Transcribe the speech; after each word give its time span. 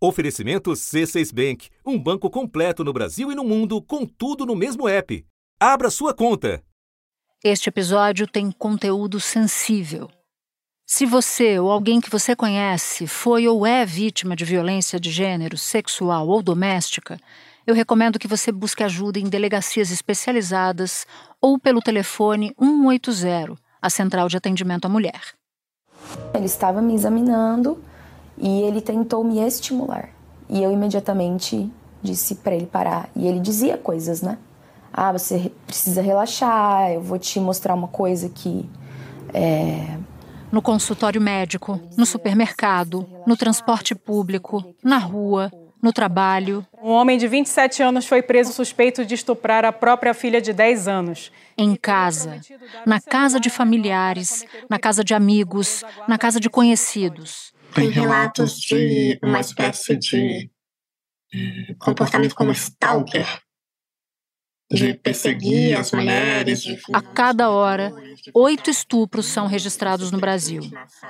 Oferecimento 0.00 0.70
C6 0.70 1.34
Bank, 1.34 1.70
um 1.84 1.98
banco 1.98 2.30
completo 2.30 2.84
no 2.84 2.92
Brasil 2.92 3.32
e 3.32 3.34
no 3.34 3.42
mundo, 3.42 3.82
com 3.82 4.06
tudo 4.06 4.46
no 4.46 4.54
mesmo 4.54 4.88
app. 4.88 5.26
Abra 5.58 5.90
sua 5.90 6.14
conta. 6.14 6.62
Este 7.42 7.68
episódio 7.68 8.24
tem 8.24 8.52
conteúdo 8.52 9.18
sensível. 9.18 10.08
Se 10.86 11.04
você 11.04 11.58
ou 11.58 11.68
alguém 11.68 12.00
que 12.00 12.08
você 12.08 12.36
conhece 12.36 13.08
foi 13.08 13.48
ou 13.48 13.66
é 13.66 13.84
vítima 13.84 14.36
de 14.36 14.44
violência 14.44 15.00
de 15.00 15.10
gênero, 15.10 15.58
sexual 15.58 16.28
ou 16.28 16.44
doméstica, 16.44 17.18
eu 17.66 17.74
recomendo 17.74 18.20
que 18.20 18.28
você 18.28 18.52
busque 18.52 18.84
ajuda 18.84 19.18
em 19.18 19.28
delegacias 19.28 19.90
especializadas 19.90 21.08
ou 21.40 21.58
pelo 21.58 21.82
telefone 21.82 22.54
180, 22.56 23.56
a 23.82 23.90
central 23.90 24.28
de 24.28 24.36
atendimento 24.36 24.84
à 24.84 24.88
mulher. 24.88 25.20
Ele 26.32 26.46
estava 26.46 26.80
me 26.80 26.94
examinando 26.94 27.82
e 28.40 28.62
ele 28.62 28.80
tentou 28.80 29.24
me 29.24 29.40
estimular. 29.40 30.10
E 30.48 30.62
eu 30.62 30.72
imediatamente 30.72 31.70
disse 32.02 32.36
para 32.36 32.54
ele 32.54 32.66
parar. 32.66 33.10
E 33.14 33.26
ele 33.26 33.40
dizia 33.40 33.76
coisas, 33.76 34.22
né? 34.22 34.38
Ah, 34.92 35.12
você 35.12 35.52
precisa 35.66 36.00
relaxar, 36.00 36.90
eu 36.92 37.02
vou 37.02 37.18
te 37.18 37.38
mostrar 37.38 37.74
uma 37.74 37.88
coisa 37.88 38.28
que. 38.28 38.68
É... 39.34 39.98
No 40.50 40.62
consultório 40.62 41.20
médico, 41.20 41.78
no 41.96 42.06
supermercado, 42.06 43.06
no 43.26 43.36
transporte 43.36 43.94
público, 43.94 44.64
na 44.82 44.96
rua, 44.96 45.52
no 45.82 45.92
trabalho. 45.92 46.66
Um 46.82 46.90
homem 46.90 47.18
de 47.18 47.28
27 47.28 47.82
anos 47.82 48.06
foi 48.06 48.22
preso 48.22 48.52
suspeito 48.52 49.04
de 49.04 49.14
estuprar 49.14 49.64
a 49.66 49.72
própria 49.72 50.14
filha 50.14 50.40
de 50.40 50.52
10 50.54 50.88
anos. 50.88 51.30
Em 51.56 51.76
casa, 51.76 52.40
na 52.86 53.00
casa 53.00 53.38
de 53.38 53.50
familiares, 53.50 54.44
na 54.70 54.78
casa 54.78 55.04
de 55.04 55.12
amigos, 55.12 55.84
na 56.06 56.16
casa 56.16 56.40
de 56.40 56.48
conhecidos. 56.48 57.52
Tem 57.74 57.90
relatos 57.90 58.58
de 58.60 59.18
uma 59.22 59.40
espécie 59.40 59.96
de 59.96 60.50
comportamento 61.78 62.34
como 62.34 62.52
stalker, 62.52 63.26
de 64.70 64.94
perseguir 64.94 65.78
as 65.78 65.92
mulheres. 65.92 66.62
De... 66.62 66.78
A 66.92 67.00
cada 67.00 67.50
hora, 67.50 67.92
oito 68.34 68.70
estupros 68.70 69.26
são 69.26 69.46
registrados 69.46 70.10
no 70.10 70.18
Brasil. 70.18 70.62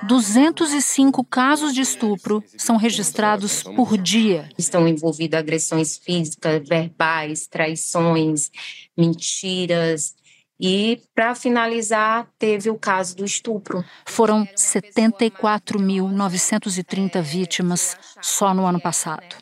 205 0.03 1.23
casos 1.25 1.73
de 1.73 1.81
estupro 1.81 2.43
são 2.57 2.77
registrados 2.77 3.63
por 3.63 3.97
dia. 3.97 4.49
Estão 4.57 4.87
envolvidas 4.87 5.39
agressões 5.39 5.97
físicas, 5.97 6.67
verbais, 6.67 7.47
traições, 7.47 8.49
mentiras. 8.97 10.15
E, 10.59 11.01
para 11.15 11.33
finalizar, 11.35 12.27
teve 12.37 12.69
o 12.69 12.77
caso 12.77 13.15
do 13.15 13.23
estupro. 13.23 13.81
Foram 14.05 14.45
74.930 14.45 17.21
vítimas 17.21 17.95
só 18.21 18.53
no 18.53 18.65
ano 18.65 18.81
passado 18.81 19.37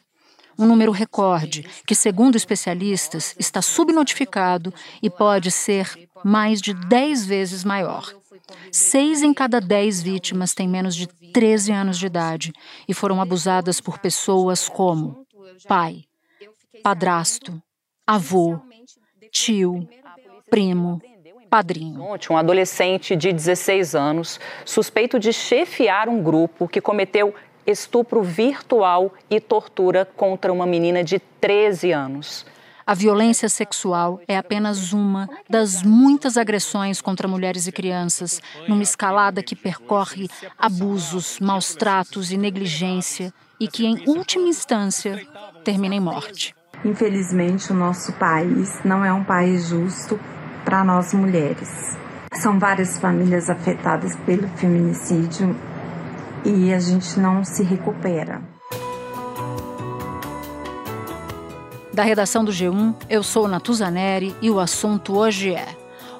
um 0.59 0.65
número 0.65 0.91
recorde, 0.91 1.63
que, 1.85 1.93
segundo 1.93 2.35
especialistas, 2.35 3.35
está 3.37 3.61
subnotificado 3.61 4.73
e 5.01 5.09
pode 5.09 5.51
ser 5.51 6.09
mais 6.23 6.59
de 6.59 6.73
10 6.73 7.25
vezes 7.25 7.63
maior. 7.63 8.11
Seis 8.71 9.21
em 9.21 9.33
cada 9.33 9.59
dez 9.59 10.01
vítimas 10.01 10.53
têm 10.53 10.67
menos 10.67 10.95
de 10.95 11.07
13 11.07 11.71
anos 11.71 11.97
de 11.97 12.05
idade 12.05 12.53
e 12.87 12.93
foram 12.93 13.21
abusadas 13.21 13.81
por 13.81 13.99
pessoas 13.99 14.69
como 14.69 15.25
pai, 15.67 16.03
padrasto, 16.81 17.61
avô, 18.05 18.59
tio, 19.31 19.87
primo, 20.49 21.01
padrinho. 21.49 22.03
Um 22.29 22.37
adolescente 22.37 23.15
de 23.15 23.31
16 23.31 23.95
anos, 23.95 24.39
suspeito 24.65 25.19
de 25.19 25.31
chefiar 25.31 26.09
um 26.09 26.21
grupo 26.21 26.67
que 26.67 26.81
cometeu 26.81 27.33
estupro 27.65 28.23
virtual 28.23 29.13
e 29.29 29.39
tortura 29.39 30.05
contra 30.05 30.51
uma 30.53 30.65
menina 30.65 31.03
de 31.03 31.19
13 31.19 31.91
anos. 31.91 32.45
A 32.85 32.93
violência 32.93 33.49
sexual 33.49 34.21
é 34.25 34.37
apenas 34.37 34.93
uma 34.93 35.29
das 35.49 35.83
muitas 35.83 36.37
agressões 36.37 37.01
contra 37.01 37.27
mulheres 37.27 37.67
e 37.67 37.71
crianças, 37.71 38.41
numa 38.65 38.81
escalada 38.81 39.43
que 39.43 39.57
percorre 39.57 40.29
abusos, 40.57 41.37
maus 41.41 41.75
tratos 41.75 42.31
e 42.31 42.37
negligência 42.37 43.33
e 43.59 43.67
que, 43.67 43.85
em 43.85 44.07
última 44.07 44.47
instância, 44.47 45.21
termina 45.65 45.95
em 45.95 45.99
morte. 45.99 46.55
Infelizmente, 46.85 47.73
o 47.73 47.75
nosso 47.75 48.13
país 48.13 48.79
não 48.85 49.03
é 49.03 49.11
um 49.11 49.23
país 49.23 49.67
justo 49.67 50.17
para 50.67 50.83
nós 50.83 51.13
mulheres. 51.13 51.97
São 52.33 52.59
várias 52.59 52.97
famílias 52.97 53.49
afetadas 53.49 54.17
pelo 54.25 54.49
feminicídio 54.49 55.55
e 56.43 56.73
a 56.73 56.79
gente 56.79 57.17
não 57.21 57.41
se 57.45 57.63
recupera. 57.63 58.41
Da 61.93 62.03
redação 62.03 62.43
do 62.43 62.51
G1, 62.51 62.93
eu 63.09 63.23
sou 63.23 63.47
Natuzaneri 63.47 64.35
e 64.41 64.51
o 64.51 64.59
assunto 64.59 65.17
hoje 65.17 65.53
é 65.53 65.69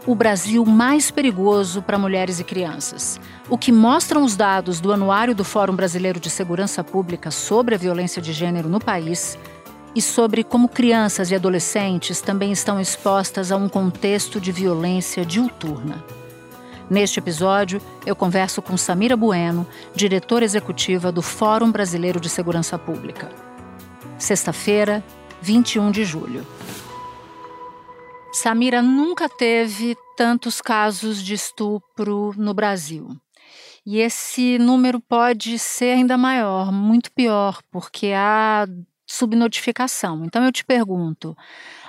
o 0.06 0.16
Brasil 0.16 0.64
mais 0.64 1.12
perigoso 1.12 1.82
para 1.82 2.00
mulheres 2.00 2.40
e 2.40 2.46
crianças. 2.46 3.20
O 3.50 3.58
que 3.58 3.74
mostram 3.74 4.24
os 4.24 4.38
dados 4.38 4.80
do 4.80 4.94
Anuário 4.94 5.36
do 5.36 5.44
Fórum 5.44 5.76
Brasileiro 5.76 6.22
de 6.22 6.30
Segurança 6.30 6.82
Pública 6.86 7.32
sobre 7.32 7.76
a 7.76 7.78
violência 7.78 8.22
de 8.22 8.32
gênero 8.32 8.70
no 8.70 8.80
país 8.80 9.38
e 9.98 10.02
sobre 10.02 10.44
como 10.44 10.70
crianças 10.70 11.32
e 11.32 11.36
adolescentes 11.36 12.22
também 12.22 12.52
estão 12.52 12.80
expostas 12.80 13.52
a 13.52 13.58
um 13.58 13.68
contexto 13.68 14.40
de 14.40 14.52
violência 14.52 15.26
diuturna. 15.26 16.06
Neste 16.88 17.18
episódio, 17.18 17.82
eu 18.06 18.16
converso 18.16 18.62
com 18.62 18.78
Samira 18.78 19.18
Bueno, 19.18 19.66
diretora 19.96 20.46
executiva 20.46 21.12
do 21.12 21.24
Fórum 21.24 21.72
Brasileiro 21.72 22.20
de 22.20 22.30
Segurança 22.30 22.78
Pública. 22.78 23.32
Sexta-feira, 24.20 25.04
21 25.42 25.90
de 25.90 26.06
julho. 26.06 26.46
Samira 28.32 28.84
nunca 28.84 29.28
teve 29.28 29.98
tantos 30.16 30.62
casos 30.62 31.24
de 31.24 31.34
estupro 31.34 32.36
no 32.38 32.54
Brasil. 32.54 33.18
E 33.84 33.98
esse 33.98 34.60
número 34.60 35.00
pode 35.00 35.58
ser 35.58 35.96
ainda 35.96 36.20
maior, 36.20 36.72
muito 36.72 37.12
pior, 37.12 37.64
porque 37.72 38.12
há 38.16 38.68
subnotificação. 39.08 40.26
Então 40.26 40.44
eu 40.44 40.52
te 40.52 40.64
pergunto: 40.64 41.36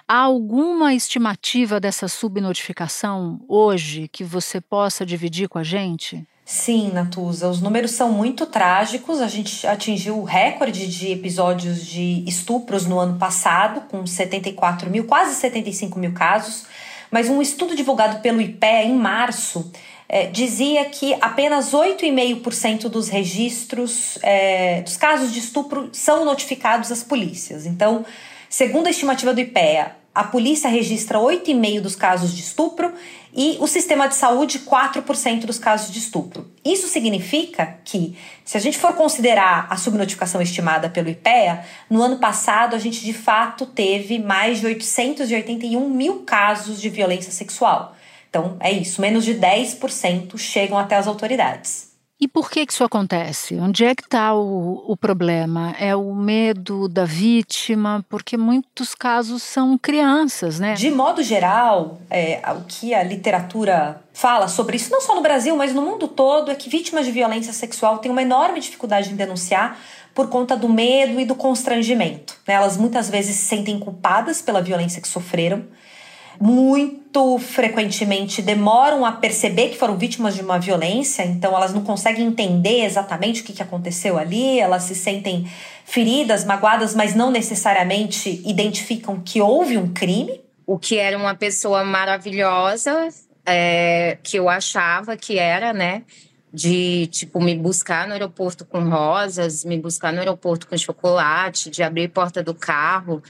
Há 0.06 0.20
alguma 0.20 0.94
estimativa 0.94 1.78
dessa 1.78 2.08
subnotificação 2.08 3.40
hoje 3.46 4.08
que 4.08 4.24
você 4.24 4.58
possa 4.58 5.04
dividir 5.04 5.48
com 5.48 5.58
a 5.58 5.62
gente? 5.62 6.26
Sim, 6.46 6.90
Natuza, 6.92 7.46
os 7.46 7.60
números 7.60 7.90
são 7.90 8.10
muito 8.10 8.46
trágicos. 8.46 9.20
A 9.20 9.28
gente 9.28 9.66
atingiu 9.66 10.18
o 10.18 10.24
recorde 10.24 10.88
de 10.88 11.12
episódios 11.12 11.84
de 11.84 12.24
estupros 12.26 12.86
no 12.86 12.98
ano 12.98 13.18
passado, 13.18 13.82
com 13.82 14.06
74 14.06 14.88
mil, 14.88 15.04
quase 15.04 15.34
75 15.34 15.98
mil 15.98 16.14
casos. 16.14 16.64
Mas 17.10 17.28
um 17.28 17.42
estudo 17.42 17.76
divulgado 17.76 18.20
pelo 18.20 18.40
IPE 18.40 18.86
em 18.86 18.94
março 18.94 19.70
é, 20.08 20.26
dizia 20.26 20.84
que 20.86 21.14
apenas 21.20 21.72
8,5% 21.72 22.88
dos 22.88 23.08
registros 23.08 24.18
é, 24.22 24.80
dos 24.80 24.96
casos 24.96 25.32
de 25.32 25.38
estupro 25.38 25.90
são 25.92 26.24
notificados 26.24 26.90
às 26.90 27.02
polícias. 27.02 27.66
Então, 27.66 28.06
segundo 28.48 28.86
a 28.86 28.90
estimativa 28.90 29.34
do 29.34 29.40
IPEA, 29.40 29.96
a 30.14 30.24
polícia 30.24 30.68
registra 30.68 31.18
8,5% 31.18 31.80
dos 31.80 31.94
casos 31.94 32.34
de 32.34 32.40
estupro 32.40 32.92
e 33.32 33.56
o 33.60 33.68
sistema 33.68 34.08
de 34.08 34.16
saúde 34.16 34.60
4% 34.60 35.44
dos 35.44 35.58
casos 35.58 35.92
de 35.92 35.98
estupro. 35.98 36.50
Isso 36.64 36.88
significa 36.88 37.78
que, 37.84 38.16
se 38.44 38.56
a 38.56 38.60
gente 38.60 38.78
for 38.78 38.94
considerar 38.94 39.66
a 39.70 39.76
subnotificação 39.76 40.40
estimada 40.40 40.88
pelo 40.88 41.08
IPEA, 41.08 41.64
no 41.88 42.02
ano 42.02 42.18
passado 42.18 42.74
a 42.74 42.78
gente 42.78 43.04
de 43.04 43.12
fato 43.12 43.66
teve 43.66 44.18
mais 44.18 44.58
de 44.58 44.66
881 44.66 45.88
mil 45.88 46.20
casos 46.20 46.80
de 46.80 46.88
violência 46.88 47.30
sexual. 47.30 47.94
Então 48.28 48.56
é 48.60 48.70
isso, 48.70 49.00
menos 49.00 49.24
de 49.24 49.34
10% 49.34 50.36
chegam 50.38 50.78
até 50.78 50.96
as 50.96 51.06
autoridades. 51.06 51.88
E 52.20 52.26
por 52.26 52.50
que, 52.50 52.66
que 52.66 52.72
isso 52.72 52.82
acontece? 52.82 53.54
Onde 53.60 53.84
é 53.84 53.94
que 53.94 54.02
está 54.02 54.34
o, 54.34 54.82
o 54.90 54.96
problema? 54.96 55.76
É 55.78 55.94
o 55.94 56.12
medo 56.12 56.88
da 56.88 57.04
vítima? 57.04 58.04
Porque 58.08 58.36
muitos 58.36 58.92
casos 58.92 59.40
são 59.44 59.78
crianças, 59.78 60.58
né? 60.58 60.74
De 60.74 60.90
modo 60.90 61.22
geral, 61.22 62.00
é, 62.10 62.40
o 62.56 62.64
que 62.66 62.92
a 62.92 63.04
literatura 63.04 64.02
fala 64.12 64.48
sobre 64.48 64.76
isso, 64.76 64.90
não 64.90 65.00
só 65.00 65.14
no 65.14 65.20
Brasil, 65.20 65.56
mas 65.56 65.72
no 65.72 65.80
mundo 65.80 66.08
todo, 66.08 66.50
é 66.50 66.56
que 66.56 66.68
vítimas 66.68 67.06
de 67.06 67.12
violência 67.12 67.52
sexual 67.52 67.98
têm 67.98 68.10
uma 68.10 68.22
enorme 68.22 68.58
dificuldade 68.58 69.12
em 69.12 69.16
denunciar 69.16 69.78
por 70.12 70.28
conta 70.28 70.56
do 70.56 70.68
medo 70.68 71.20
e 71.20 71.24
do 71.24 71.36
constrangimento. 71.36 72.36
Né? 72.48 72.54
Elas 72.54 72.76
muitas 72.76 73.08
vezes 73.08 73.36
se 73.36 73.46
sentem 73.46 73.78
culpadas 73.78 74.42
pela 74.42 74.60
violência 74.60 75.00
que 75.00 75.06
sofreram 75.06 75.62
muito 76.40 76.97
frequentemente 77.38 78.42
demoram 78.42 79.04
a 79.04 79.12
perceber 79.12 79.70
que 79.70 79.76
foram 79.76 79.96
vítimas 79.96 80.34
de 80.34 80.42
uma 80.42 80.58
violência, 80.58 81.24
então 81.24 81.54
elas 81.54 81.72
não 81.72 81.82
conseguem 81.82 82.26
entender 82.26 82.84
exatamente 82.84 83.42
o 83.42 83.44
que 83.44 83.62
aconteceu 83.62 84.18
ali, 84.18 84.60
elas 84.60 84.84
se 84.84 84.94
sentem 84.94 85.50
feridas, 85.84 86.44
magoadas, 86.44 86.94
mas 86.94 87.14
não 87.14 87.30
necessariamente 87.30 88.42
identificam 88.44 89.20
que 89.20 89.40
houve 89.40 89.78
um 89.78 89.92
crime. 89.92 90.40
O 90.66 90.78
que 90.78 90.98
era 90.98 91.16
uma 91.16 91.34
pessoa 91.34 91.82
maravilhosa, 91.82 93.08
é, 93.46 94.18
que 94.22 94.38
eu 94.38 94.48
achava 94.48 95.16
que 95.16 95.38
era, 95.38 95.72
né? 95.72 96.02
de 96.52 97.06
tipo 97.08 97.40
me 97.40 97.54
buscar 97.54 98.06
no 98.06 98.14
aeroporto 98.14 98.64
com 98.64 98.88
rosas, 98.88 99.64
me 99.64 99.78
buscar 99.78 100.12
no 100.12 100.18
aeroporto 100.18 100.66
com 100.66 100.76
chocolate, 100.76 101.70
de 101.70 101.82
abrir 101.82 102.08
porta 102.08 102.42
do 102.42 102.54
carro. 102.54 103.22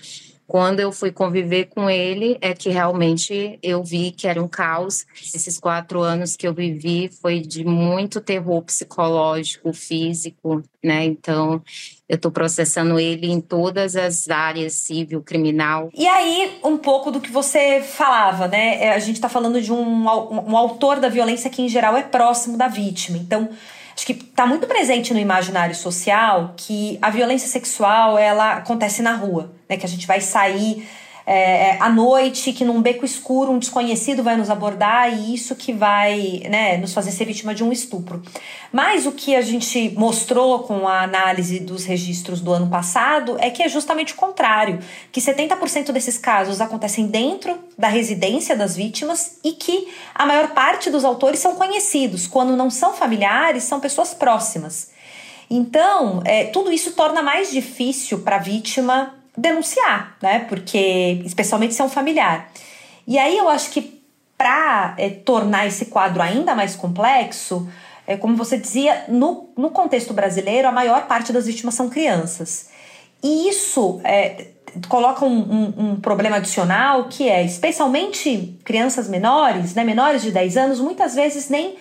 Quando 0.48 0.80
eu 0.80 0.90
fui 0.90 1.12
conviver 1.12 1.66
com 1.66 1.90
ele, 1.90 2.38
é 2.40 2.54
que 2.54 2.70
realmente 2.70 3.58
eu 3.62 3.84
vi 3.84 4.10
que 4.10 4.26
era 4.26 4.42
um 4.42 4.48
caos. 4.48 5.04
Esses 5.22 5.60
quatro 5.60 6.00
anos 6.00 6.36
que 6.36 6.48
eu 6.48 6.54
vivi 6.54 7.10
foi 7.20 7.40
de 7.40 7.66
muito 7.66 8.18
terror 8.18 8.62
psicológico, 8.62 9.74
físico, 9.74 10.62
né? 10.82 11.04
Então, 11.04 11.62
eu 12.08 12.16
estou 12.16 12.30
processando 12.30 12.98
ele 12.98 13.30
em 13.30 13.42
todas 13.42 13.94
as 13.94 14.30
áreas, 14.30 14.72
civil, 14.72 15.20
criminal. 15.20 15.90
E 15.94 16.06
aí, 16.06 16.58
um 16.64 16.78
pouco 16.78 17.10
do 17.10 17.20
que 17.20 17.30
você 17.30 17.82
falava, 17.82 18.48
né? 18.48 18.82
É, 18.82 18.94
a 18.94 18.98
gente 18.98 19.16
está 19.16 19.28
falando 19.28 19.60
de 19.60 19.70
um, 19.70 20.06
um 20.06 20.56
autor 20.56 20.98
da 20.98 21.10
violência 21.10 21.50
que, 21.50 21.60
em 21.60 21.68
geral, 21.68 21.94
é 21.94 22.02
próximo 22.02 22.56
da 22.56 22.68
vítima. 22.68 23.18
Então, 23.18 23.50
acho 23.98 24.06
que 24.06 24.12
está 24.12 24.46
muito 24.46 24.68
presente 24.68 25.12
no 25.12 25.18
imaginário 25.18 25.74
social 25.74 26.54
que 26.56 27.00
a 27.02 27.10
violência 27.10 27.48
sexual 27.48 28.16
ela 28.16 28.52
acontece 28.52 29.02
na 29.02 29.16
rua, 29.16 29.52
né? 29.68 29.76
Que 29.76 29.84
a 29.84 29.88
gente 29.88 30.06
vai 30.06 30.20
sair 30.20 30.88
é, 31.30 31.76
à 31.78 31.90
noite, 31.90 32.54
que 32.54 32.64
num 32.64 32.80
beco 32.80 33.04
escuro 33.04 33.52
um 33.52 33.58
desconhecido 33.58 34.22
vai 34.22 34.34
nos 34.34 34.48
abordar 34.48 35.12
e 35.12 35.34
isso 35.34 35.54
que 35.54 35.74
vai 35.74 36.42
né, 36.48 36.78
nos 36.78 36.94
fazer 36.94 37.10
ser 37.10 37.26
vítima 37.26 37.54
de 37.54 37.62
um 37.62 37.70
estupro. 37.70 38.22
Mas 38.72 39.04
o 39.04 39.12
que 39.12 39.36
a 39.36 39.42
gente 39.42 39.90
mostrou 39.94 40.60
com 40.60 40.88
a 40.88 41.02
análise 41.02 41.60
dos 41.60 41.84
registros 41.84 42.40
do 42.40 42.50
ano 42.50 42.68
passado 42.70 43.36
é 43.40 43.50
que 43.50 43.62
é 43.62 43.68
justamente 43.68 44.14
o 44.14 44.16
contrário, 44.16 44.78
que 45.12 45.20
70% 45.20 45.92
desses 45.92 46.16
casos 46.16 46.62
acontecem 46.62 47.06
dentro 47.06 47.58
da 47.76 47.88
residência 47.88 48.56
das 48.56 48.74
vítimas 48.74 49.38
e 49.44 49.52
que 49.52 49.86
a 50.14 50.24
maior 50.24 50.54
parte 50.54 50.88
dos 50.88 51.04
autores 51.04 51.40
são 51.40 51.56
conhecidos, 51.56 52.26
quando 52.26 52.56
não 52.56 52.70
são 52.70 52.94
familiares, 52.94 53.64
são 53.64 53.80
pessoas 53.80 54.14
próximas. 54.14 54.92
Então, 55.50 56.22
é, 56.24 56.44
tudo 56.44 56.72
isso 56.72 56.92
torna 56.92 57.22
mais 57.22 57.50
difícil 57.50 58.20
para 58.20 58.36
a 58.36 58.40
vítima 58.40 59.17
denunciar, 59.36 60.16
né? 60.20 60.40
Porque, 60.48 61.22
especialmente 61.24 61.74
se 61.74 61.80
é 61.80 61.84
um 61.84 61.88
familiar. 61.88 62.50
E 63.06 63.18
aí 63.18 63.36
eu 63.36 63.48
acho 63.48 63.70
que 63.70 63.98
para 64.36 64.94
é, 64.96 65.10
tornar 65.10 65.66
esse 65.66 65.86
quadro 65.86 66.22
ainda 66.22 66.54
mais 66.54 66.76
complexo, 66.76 67.68
é, 68.06 68.16
como 68.16 68.36
você 68.36 68.56
dizia, 68.56 69.04
no, 69.08 69.50
no 69.56 69.70
contexto 69.70 70.14
brasileiro, 70.14 70.68
a 70.68 70.72
maior 70.72 71.06
parte 71.06 71.32
das 71.32 71.46
vítimas 71.46 71.74
são 71.74 71.88
crianças. 71.88 72.70
E 73.22 73.48
isso 73.48 74.00
é, 74.04 74.46
coloca 74.88 75.24
um, 75.24 75.38
um, 75.38 75.74
um, 75.76 75.96
problema 75.96 76.36
adicional 76.36 77.04
que 77.08 77.28
é, 77.28 77.42
especialmente 77.44 78.58
crianças 78.64 79.08
menores, 79.08 79.74
né, 79.74 79.84
menores 79.84 80.22
de 80.22 80.30
10 80.30 80.56
anos, 80.56 80.80
muitas 80.80 81.14
vezes 81.14 81.48
nem 81.48 81.76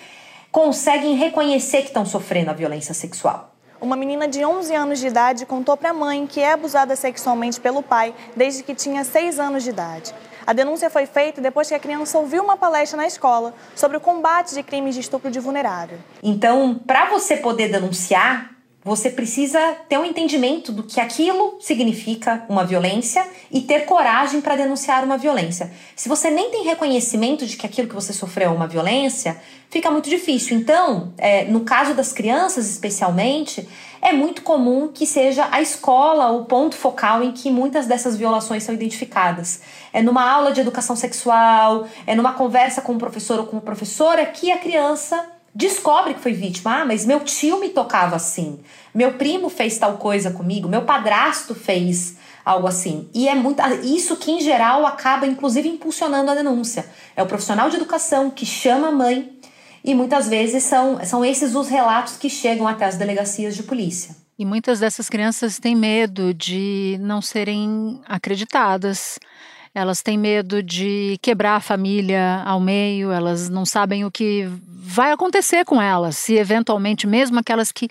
conseguem 0.51 1.15
reconhecer 1.15 1.81
que 1.81 1.87
estão 1.87 2.05
sofrendo 2.05 2.49
a 2.49 2.53
violência 2.53 2.93
sexual. 2.93 3.53
Uma 3.79 3.95
menina 3.95 4.27
de 4.27 4.43
11 4.43 4.73
anos 4.73 4.99
de 4.99 5.05
idade 5.05 5.45
contou 5.45 5.77
para 5.77 5.91
a 5.91 5.93
mãe 5.93 6.25
que 6.25 6.41
é 6.41 6.51
abusada 6.51 6.95
sexualmente 6.95 7.59
pelo 7.59 7.83
pai 7.83 8.13
desde 8.35 8.63
que 8.63 8.73
tinha 8.73 9.03
6 9.03 9.39
anos 9.39 9.63
de 9.63 9.69
idade. 9.69 10.15
A 10.47 10.53
denúncia 10.53 10.89
foi 10.89 11.05
feita 11.05 11.41
depois 11.41 11.67
que 11.67 11.75
a 11.75 11.79
criança 11.79 12.17
ouviu 12.17 12.43
uma 12.43 12.57
palestra 12.57 12.97
na 12.97 13.05
escola 13.05 13.53
sobre 13.75 13.97
o 13.97 14.01
combate 14.01 14.55
de 14.55 14.63
crimes 14.63 14.95
de 14.95 15.01
estupro 15.01 15.29
de 15.29 15.39
vulnerável. 15.39 15.99
Então, 16.23 16.73
para 16.87 17.09
você 17.09 17.37
poder 17.37 17.69
denunciar, 17.69 18.56
você 18.87 19.09
precisa 19.09 19.59
ter 19.89 19.97
um 19.97 20.05
entendimento 20.05 20.71
do 20.71 20.81
que 20.81 21.01
aquilo 21.01 21.57
significa 21.59 22.45
uma 22.47 22.63
violência 22.63 23.27
e 23.51 23.59
ter 23.59 23.81
coragem 23.81 24.39
para 24.39 24.55
denunciar 24.55 25.03
uma 25.03 25.17
violência. 25.17 25.69
Se 25.93 26.07
você 26.07 26.29
nem 26.29 26.49
tem 26.49 26.63
reconhecimento 26.63 27.45
de 27.45 27.57
que 27.57 27.65
aquilo 27.65 27.89
que 27.89 27.93
você 27.93 28.13
sofreu 28.13 28.49
é 28.49 28.53
uma 28.53 28.65
violência, 28.65 29.41
fica 29.69 29.91
muito 29.91 30.09
difícil. 30.09 30.57
Então, 30.57 31.11
é, 31.17 31.43
no 31.43 31.65
caso 31.65 31.93
das 31.93 32.13
crianças 32.13 32.69
especialmente, 32.69 33.67
é 34.01 34.13
muito 34.13 34.41
comum 34.41 34.87
que 34.87 35.05
seja 35.05 35.49
a 35.51 35.61
escola 35.61 36.31
o 36.31 36.45
ponto 36.45 36.73
focal 36.73 37.21
em 37.21 37.33
que 37.33 37.51
muitas 37.51 37.87
dessas 37.87 38.15
violações 38.15 38.63
são 38.63 38.73
identificadas. 38.73 39.59
É 39.91 40.01
numa 40.01 40.23
aula 40.23 40.53
de 40.53 40.61
educação 40.61 40.95
sexual, 40.95 41.85
é 42.05 42.15
numa 42.15 42.31
conversa 42.31 42.81
com 42.81 42.93
o 42.93 42.97
professor 42.97 43.37
ou 43.39 43.47
com 43.47 43.57
a 43.57 43.61
professora 43.61 44.25
que 44.25 44.49
a 44.49 44.57
criança 44.57 45.36
descobre 45.57 46.13
que 46.13 46.19
foi 46.19 46.33
vítima. 46.33 46.81
Ah, 46.81 46.85
mas 46.85 47.03
meu 47.03 47.21
tio 47.21 47.59
me 47.59 47.69
tocava 47.69 48.15
assim, 48.15 48.59
meu 48.93 49.13
primo 49.13 49.49
fez 49.49 49.77
tal 49.77 49.97
coisa 49.97 50.29
comigo, 50.29 50.69
meu 50.69 50.83
padrasto 50.83 51.55
fez 51.55 52.15
algo 52.45 52.67
assim. 52.67 53.09
E 53.13 53.27
é 53.27 53.33
muito 53.33 53.61
isso 53.83 54.15
que 54.17 54.31
em 54.31 54.39
geral 54.39 54.85
acaba 54.85 55.25
inclusive 55.25 55.67
impulsionando 55.67 56.29
a 56.29 56.35
denúncia. 56.35 56.85
É 57.15 57.23
o 57.23 57.25
profissional 57.25 57.69
de 57.71 57.75
educação 57.75 58.29
que 58.29 58.45
chama 58.45 58.89
a 58.89 58.91
mãe 58.91 59.35
e 59.83 59.95
muitas 59.95 60.29
vezes 60.29 60.63
são, 60.63 61.03
são 61.03 61.25
esses 61.25 61.55
os 61.55 61.67
relatos 61.67 62.17
que 62.17 62.29
chegam 62.29 62.67
até 62.67 62.85
as 62.85 62.95
delegacias 62.95 63.55
de 63.55 63.63
polícia. 63.63 64.15
E 64.37 64.45
muitas 64.45 64.79
dessas 64.79 65.09
crianças 65.09 65.57
têm 65.57 65.75
medo 65.75 66.31
de 66.35 66.97
não 67.01 67.19
serem 67.19 67.99
acreditadas 68.05 69.17
elas 69.77 70.01
têm 70.01 70.17
medo 70.17 70.63
de 70.63 71.19
quebrar 71.21 71.57
a 71.57 71.59
família 71.59 72.41
ao 72.43 72.59
meio, 72.59 73.11
elas 73.11 73.47
não 73.47 73.63
sabem 73.63 74.03
o 74.03 74.09
que 74.09 74.49
vai 74.65 75.11
acontecer 75.11 75.63
com 75.65 75.79
elas, 75.79 76.17
se 76.17 76.33
eventualmente, 76.35 77.05
mesmo 77.05 77.37
aquelas 77.37 77.71
que 77.71 77.87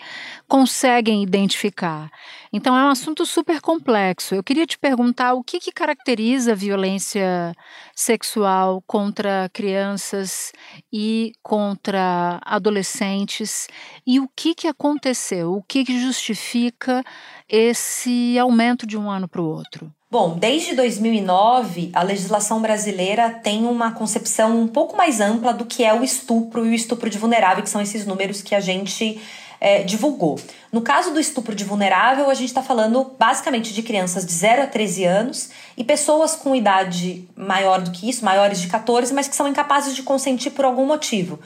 conseguem 0.49 1.23
identificar. 1.23 2.11
Então 2.57 2.75
é 2.75 2.83
um 2.83 2.89
assunto 2.89 3.27
super 3.27 3.61
complexo. 3.61 4.35
Eu 4.35 4.43
queria 4.43 4.67
te 4.67 4.79
perguntar 4.79 5.35
o 5.35 5.45
que, 5.45 5.61
que 5.61 5.71
caracteriza 5.71 6.53
a 6.53 6.55
violência 6.55 7.55
sexual 7.95 8.83
contra 8.87 9.51
crianças 9.53 10.53
e 10.91 11.33
contra 11.43 12.41
adolescentes 12.43 13.69
e 14.07 14.19
o 14.19 14.27
que, 14.35 14.55
que 14.55 14.67
aconteceu, 14.67 15.53
o 15.53 15.63
que, 15.63 15.85
que 15.85 16.01
justifica 16.01 17.05
esse 17.47 18.39
aumento 18.39 18.87
de 18.87 18.97
um 18.97 19.11
ano 19.11 19.29
para 19.29 19.43
o 19.43 19.47
outro. 19.47 19.93
Bom, 20.11 20.39
desde 20.39 20.75
2009, 20.75 21.91
a 21.93 22.03
legislação 22.03 22.63
brasileira 22.63 23.29
tem 23.29 23.67
uma 23.67 23.93
concepção 23.93 24.59
um 24.59 24.67
pouco 24.67 24.97
mais 24.97 25.21
ampla 25.21 25.53
do 25.53 25.67
que 25.67 25.85
é 25.85 25.93
o 25.93 26.03
estupro 26.03 26.65
e 26.65 26.71
o 26.71 26.75
estupro 26.75 27.11
de 27.11 27.19
vulnerável, 27.19 27.63
que 27.63 27.69
são 27.69 27.83
esses 27.83 28.07
números 28.07 28.41
que 28.41 28.55
a 28.55 28.61
gente 28.61 29.21
é, 29.61 29.83
divulgou. 29.83 30.39
No 30.73 30.83
caso 30.83 31.13
do 31.13 31.21
estupro 31.21 31.55
de 31.55 31.65
vulnerável, 31.65 32.31
a 32.31 32.35
gente 32.35 32.49
está 32.49 32.63
falando 32.63 33.15
basicamente 33.19 33.73
de 33.73 33.83
crianças 33.83 34.27
de 34.27 34.33
0 34.33 34.63
a 34.63 34.67
13 34.67 35.05
anos 35.05 35.51
e 35.77 35.85
pessoas 35.85 36.35
com 36.35 36.55
idade 36.55 37.29
maior 37.37 37.81
do 37.81 37.91
que 37.91 38.09
isso, 38.09 38.25
maiores 38.25 38.61
de 38.61 38.69
14, 38.69 39.13
mas 39.15 39.29
que 39.29 39.37
são 39.37 39.49
incapazes 39.49 39.95
de 39.95 40.03
consentir 40.03 40.51
por 40.51 40.65
algum 40.65 40.87
motivo. 40.87 41.39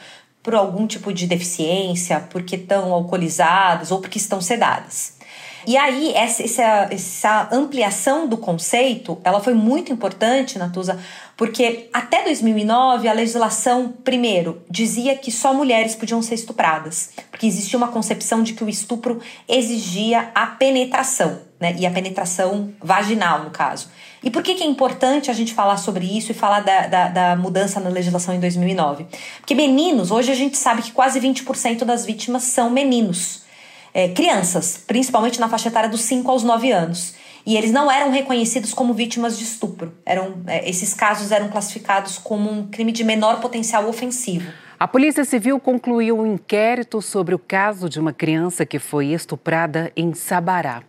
Por 0.43 0.55
algum 0.55 0.87
tipo 0.87 1.13
de 1.13 1.27
deficiência, 1.27 2.27
porque 2.31 2.57
estão 2.57 2.95
alcoolizadas 2.95 3.91
ou 3.91 4.01
porque 4.01 4.17
estão 4.17 4.41
sedadas. 4.41 5.20
E 5.67 5.77
aí, 5.77 6.13
essa, 6.15 6.43
essa, 6.43 6.89
essa 6.91 7.49
ampliação 7.53 8.27
do 8.27 8.37
conceito, 8.37 9.19
ela 9.25 9.41
foi 9.41 9.55
muito 9.55 9.93
importante, 9.93 10.59
Natuza, 10.59 10.99
porque 11.37 11.89
até 11.93 12.23
2009 12.25 13.09
a 13.09 13.13
legislação, 13.13 13.93
primeiro, 14.05 14.63
dizia 14.69 15.17
que 15.17 15.31
só 15.31 15.55
mulheres 15.55 15.95
podiam 15.95 16.21
ser 16.21 16.35
estupradas, 16.35 17.13
porque 17.31 17.47
existia 17.47 17.77
uma 17.77 17.89
concepção 17.89 18.43
de 18.43 18.53
que 18.53 18.63
o 18.63 18.69
estupro 18.69 19.21
exigia 19.49 20.31
a 20.35 20.47
penetração, 20.47 21.41
né? 21.59 21.75
E 21.79 21.87
a 21.87 21.91
penetração 21.91 22.73
vaginal, 22.79 23.45
no 23.45 23.51
caso. 23.51 23.89
E 24.23 24.31
por 24.31 24.43
que, 24.43 24.55
que 24.55 24.63
é 24.63 24.67
importante 24.67 25.31
a 25.31 25.35
gente 25.35 25.55
falar 25.55 25.79
sobre 25.79 26.05
isso 26.05 26.31
e 26.31 26.35
falar 26.35 26.61
da, 26.61 26.87
da, 26.87 27.09
da 27.09 27.37
mudança 27.37 27.81
na 27.81 27.89
legislação 27.89 28.35
em 28.35 28.41
2009? 28.41 29.07
Porque 29.41 29.55
meninos, 29.55 30.11
hoje 30.11 30.31
a 30.31 30.35
gente 30.35 30.59
sabe 30.59 30.83
que 30.83 30.93
quase 30.93 31.19
20% 31.21 31.85
das 31.85 32.05
vítimas 32.05 32.43
são 32.45 32.69
meninos 32.69 33.49
é, 33.93 34.09
crianças, 34.09 34.83
principalmente 34.87 35.41
na 35.41 35.49
faixa 35.49 35.69
etária 35.69 35.89
dos 35.89 36.03
5 36.03 36.31
aos 36.31 36.43
9 36.43 36.73
anos. 36.73 37.15
E 37.47 37.57
eles 37.57 37.73
não 37.73 37.91
eram 37.91 38.11
reconhecidos 38.11 38.75
como 38.75 38.93
vítimas 38.93 39.39
de 39.39 39.45
estupro. 39.45 39.93
Eram, 40.05 40.43
é, 40.47 40.69
esses 40.69 40.93
casos 40.93 41.33
eram 41.33 41.49
classificados 41.49 42.19
como 42.19 42.51
um 42.51 42.67
crime 42.67 42.93
de 42.93 43.03
menor 43.03 43.41
potencial 43.41 43.89
ofensivo. 43.89 44.51
A 44.79 44.89
Polícia 44.89 45.25
Civil 45.25 45.59
concluiu 45.61 46.19
um 46.19 46.27
inquérito 46.27 47.03
sobre 47.03 47.35
o 47.35 47.39
caso 47.39 47.89
de 47.89 48.01
uma 48.01 48.13
criança 48.13 48.65
que 48.65 48.79
foi 48.79 49.09
estuprada 49.09 49.93
em 49.97 50.15
Sabará. 50.15 50.83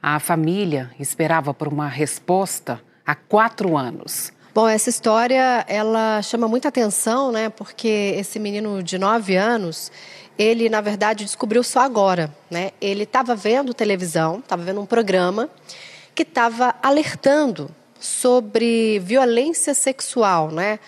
A 0.00 0.20
família 0.20 0.90
esperava 1.00 1.54
por 1.54 1.66
uma 1.66 1.88
resposta 1.88 2.80
há 3.06 3.14
quatro 3.14 3.76
anos. 3.76 4.32
Bom, 4.54 4.68
essa 4.68 4.88
história 4.88 5.64
ela 5.66 6.22
chama 6.22 6.46
muita 6.46 6.68
atenção, 6.68 7.32
né? 7.32 7.48
Porque 7.48 8.14
esse 8.16 8.38
menino 8.38 8.84
de 8.84 8.98
nove 8.98 9.34
anos 9.34 9.90
ele, 10.38 10.68
na 10.68 10.80
verdade, 10.80 11.24
descobriu 11.24 11.62
só 11.62 11.80
agora. 11.80 12.34
Né? 12.50 12.72
Ele 12.80 13.04
estava 13.04 13.34
vendo 13.34 13.74
televisão, 13.74 14.38
estava 14.38 14.62
vendo 14.62 14.80
um 14.80 14.86
programa 14.86 15.48
que 16.14 16.22
estava 16.22 16.74
alertando 16.82 17.70
sobre 17.98 18.98
violência 19.00 19.74
sexual 19.74 20.50
né, 20.50 20.78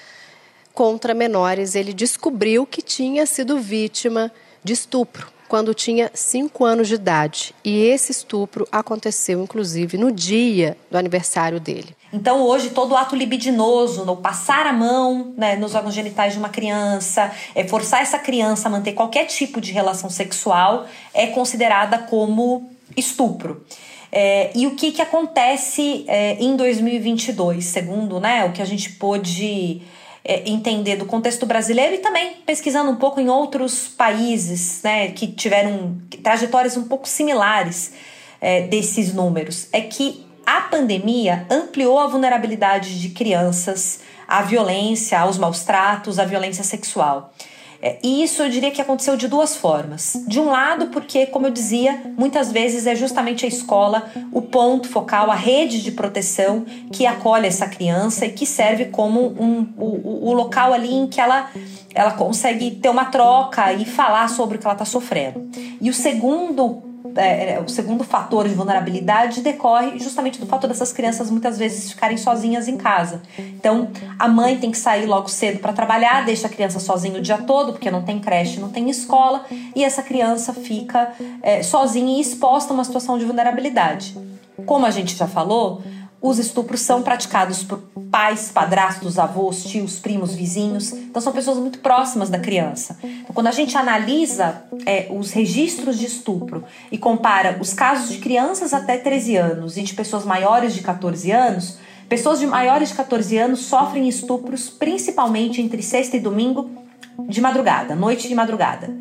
contra 0.72 1.14
menores. 1.14 1.74
Ele 1.74 1.92
descobriu 1.92 2.66
que 2.66 2.82
tinha 2.82 3.26
sido 3.26 3.58
vítima 3.58 4.30
de 4.62 4.72
estupro. 4.72 5.35
Quando 5.48 5.74
tinha 5.74 6.10
5 6.12 6.64
anos 6.64 6.88
de 6.88 6.94
idade. 6.94 7.54
E 7.64 7.84
esse 7.84 8.12
estupro 8.12 8.66
aconteceu, 8.70 9.42
inclusive, 9.42 9.96
no 9.96 10.12
dia 10.12 10.76
do 10.90 10.98
aniversário 10.98 11.60
dele. 11.60 11.96
Então, 12.12 12.42
hoje, 12.42 12.70
todo 12.70 12.96
ato 12.96 13.16
libidinoso, 13.16 14.04
no 14.04 14.16
passar 14.16 14.66
a 14.66 14.72
mão 14.72 15.34
né, 15.36 15.56
nos 15.56 15.74
órgãos 15.74 15.94
genitais 15.94 16.32
de 16.32 16.38
uma 16.38 16.48
criança, 16.48 17.32
é, 17.54 17.66
forçar 17.66 18.00
essa 18.00 18.18
criança 18.18 18.68
a 18.68 18.70
manter 18.70 18.92
qualquer 18.92 19.26
tipo 19.26 19.60
de 19.60 19.72
relação 19.72 20.08
sexual, 20.08 20.86
é 21.12 21.26
considerada 21.26 21.98
como 21.98 22.70
estupro. 22.96 23.64
É, 24.10 24.50
e 24.54 24.66
o 24.66 24.76
que, 24.76 24.92
que 24.92 25.02
acontece 25.02 26.04
é, 26.06 26.36
em 26.40 26.56
2022, 26.56 27.64
segundo 27.64 28.18
né, 28.18 28.44
o 28.46 28.52
que 28.52 28.62
a 28.62 28.64
gente 28.64 28.92
pôde 28.92 29.82
é, 30.28 30.42
entender 30.50 30.96
do 30.96 31.06
contexto 31.06 31.46
brasileiro 31.46 31.94
e 31.94 31.98
também 31.98 32.34
pesquisando 32.44 32.90
um 32.90 32.96
pouco 32.96 33.20
em 33.20 33.28
outros 33.28 33.86
países 33.86 34.82
né, 34.82 35.08
que 35.12 35.28
tiveram 35.28 35.96
trajetórias 36.22 36.76
um 36.76 36.82
pouco 36.84 37.08
similares 37.08 37.92
é, 38.40 38.62
desses 38.62 39.14
números, 39.14 39.68
é 39.72 39.80
que 39.80 40.26
a 40.44 40.62
pandemia 40.62 41.46
ampliou 41.48 41.98
a 42.00 42.08
vulnerabilidade 42.08 43.00
de 43.00 43.10
crianças 43.10 44.00
à 44.26 44.42
violência, 44.42 45.20
aos 45.20 45.38
maus 45.38 45.62
tratos, 45.62 46.18
à 46.18 46.24
violência 46.24 46.64
sexual. 46.64 47.32
É, 47.80 47.98
e 48.02 48.22
isso 48.22 48.42
eu 48.42 48.48
diria 48.48 48.70
que 48.70 48.80
aconteceu 48.80 49.16
de 49.16 49.28
duas 49.28 49.56
formas. 49.56 50.16
De 50.26 50.40
um 50.40 50.50
lado, 50.50 50.86
porque, 50.88 51.26
como 51.26 51.46
eu 51.46 51.50
dizia, 51.50 52.00
muitas 52.16 52.50
vezes 52.50 52.86
é 52.86 52.94
justamente 52.94 53.44
a 53.44 53.48
escola 53.48 54.10
o 54.32 54.42
ponto 54.42 54.88
focal, 54.88 55.30
a 55.30 55.34
rede 55.34 55.82
de 55.82 55.92
proteção 55.92 56.64
que 56.92 57.06
acolhe 57.06 57.46
essa 57.46 57.66
criança 57.66 58.26
e 58.26 58.30
que 58.30 58.46
serve 58.46 58.86
como 58.86 59.20
um, 59.20 59.68
o, 59.76 60.30
o 60.30 60.32
local 60.32 60.72
ali 60.72 60.94
em 60.94 61.06
que 61.06 61.20
ela, 61.20 61.50
ela 61.94 62.12
consegue 62.12 62.70
ter 62.72 62.88
uma 62.88 63.06
troca 63.06 63.72
e 63.72 63.84
falar 63.84 64.28
sobre 64.28 64.56
o 64.56 64.60
que 64.60 64.66
ela 64.66 64.74
está 64.74 64.84
sofrendo. 64.84 65.48
E 65.80 65.90
o 65.90 65.94
segundo 65.94 66.82
é, 67.16 67.54
é, 67.54 67.60
o 67.60 67.68
segundo 67.68 68.04
fator 68.04 68.48
de 68.48 68.54
vulnerabilidade 68.54 69.40
decorre 69.40 69.98
justamente 69.98 70.38
do 70.40 70.46
fato 70.46 70.66
dessas 70.68 70.92
crianças 70.92 71.30
muitas 71.30 71.58
vezes 71.58 71.90
ficarem 71.90 72.16
sozinhas 72.16 72.68
em 72.68 72.76
casa. 72.76 73.22
Então, 73.38 73.90
a 74.18 74.28
mãe 74.28 74.58
tem 74.58 74.70
que 74.70 74.78
sair 74.78 75.06
logo 75.06 75.28
cedo 75.28 75.58
para 75.58 75.72
trabalhar, 75.72 76.24
deixa 76.24 76.46
a 76.46 76.50
criança 76.50 76.78
sozinha 76.78 77.18
o 77.18 77.22
dia 77.22 77.38
todo, 77.38 77.72
porque 77.72 77.90
não 77.90 78.02
tem 78.02 78.18
creche, 78.18 78.60
não 78.60 78.68
tem 78.68 78.88
escola, 78.90 79.44
e 79.74 79.82
essa 79.84 80.02
criança 80.02 80.52
fica 80.52 81.12
é, 81.42 81.62
sozinha 81.62 82.18
e 82.18 82.20
exposta 82.20 82.72
a 82.72 82.74
uma 82.74 82.84
situação 82.84 83.18
de 83.18 83.24
vulnerabilidade. 83.24 84.16
Como 84.64 84.86
a 84.86 84.90
gente 84.90 85.14
já 85.14 85.26
falou, 85.26 85.82
os 86.28 86.38
estupros 86.38 86.80
são 86.80 87.02
praticados 87.02 87.62
por 87.62 87.78
pais, 88.10 88.50
padrastos, 88.52 89.18
avós, 89.18 89.64
tios, 89.64 89.98
primos, 89.98 90.34
vizinhos. 90.34 90.92
Então 90.92 91.22
são 91.22 91.32
pessoas 91.32 91.58
muito 91.58 91.78
próximas 91.78 92.28
da 92.28 92.38
criança. 92.38 92.98
Então, 93.02 93.32
quando 93.32 93.46
a 93.46 93.52
gente 93.52 93.76
analisa 93.76 94.64
é, 94.84 95.06
os 95.10 95.30
registros 95.30 95.98
de 95.98 96.06
estupro 96.06 96.64
e 96.90 96.98
compara 96.98 97.58
os 97.60 97.72
casos 97.72 98.08
de 98.08 98.18
crianças 98.18 98.74
até 98.74 98.96
13 98.96 99.36
anos 99.36 99.76
e 99.76 99.82
de 99.82 99.94
pessoas 99.94 100.24
maiores 100.24 100.74
de 100.74 100.82
14 100.82 101.30
anos, 101.30 101.78
pessoas 102.08 102.40
de 102.40 102.46
maiores 102.46 102.88
de 102.88 102.94
14 102.96 103.38
anos 103.38 103.60
sofrem 103.60 104.08
estupros 104.08 104.68
principalmente 104.68 105.62
entre 105.62 105.82
sexta 105.82 106.16
e 106.16 106.20
domingo 106.20 106.85
de 107.28 107.40
madrugada, 107.40 107.94
noite 107.94 108.28
de 108.28 108.34
madrugada. 108.34 108.94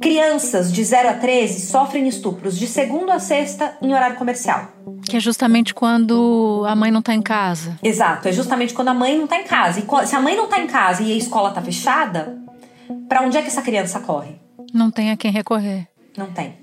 Crianças 0.00 0.72
de 0.72 0.84
0 0.84 1.08
a 1.08 1.14
13 1.14 1.66
sofrem 1.66 2.06
estupros 2.06 2.58
de 2.58 2.66
segunda 2.66 3.14
a 3.14 3.18
sexta 3.18 3.76
em 3.80 3.94
horário 3.94 4.16
comercial. 4.16 4.72
Que 5.08 5.16
é 5.16 5.20
justamente 5.20 5.72
quando 5.72 6.64
a 6.66 6.76
mãe 6.76 6.90
não 6.90 7.00
está 7.00 7.14
em 7.14 7.22
casa. 7.22 7.78
Exato, 7.82 8.28
é 8.28 8.32
justamente 8.32 8.74
quando 8.74 8.88
a 8.88 8.94
mãe 8.94 9.16
não 9.16 9.24
está 9.24 9.40
em 9.40 9.44
casa. 9.44 9.80
E 9.80 10.06
se 10.06 10.14
a 10.14 10.20
mãe 10.20 10.36
não 10.36 10.44
está 10.44 10.60
em 10.60 10.66
casa 10.66 11.02
e 11.02 11.12
a 11.12 11.16
escola 11.16 11.48
está 11.48 11.62
fechada, 11.62 12.38
para 13.08 13.22
onde 13.22 13.36
é 13.36 13.42
que 13.42 13.48
essa 13.48 13.62
criança 13.62 14.00
corre? 14.00 14.36
Não 14.72 14.90
tem 14.90 15.10
a 15.10 15.16
quem 15.16 15.30
recorrer. 15.30 15.88
Não 16.16 16.26
tem. 16.26 16.54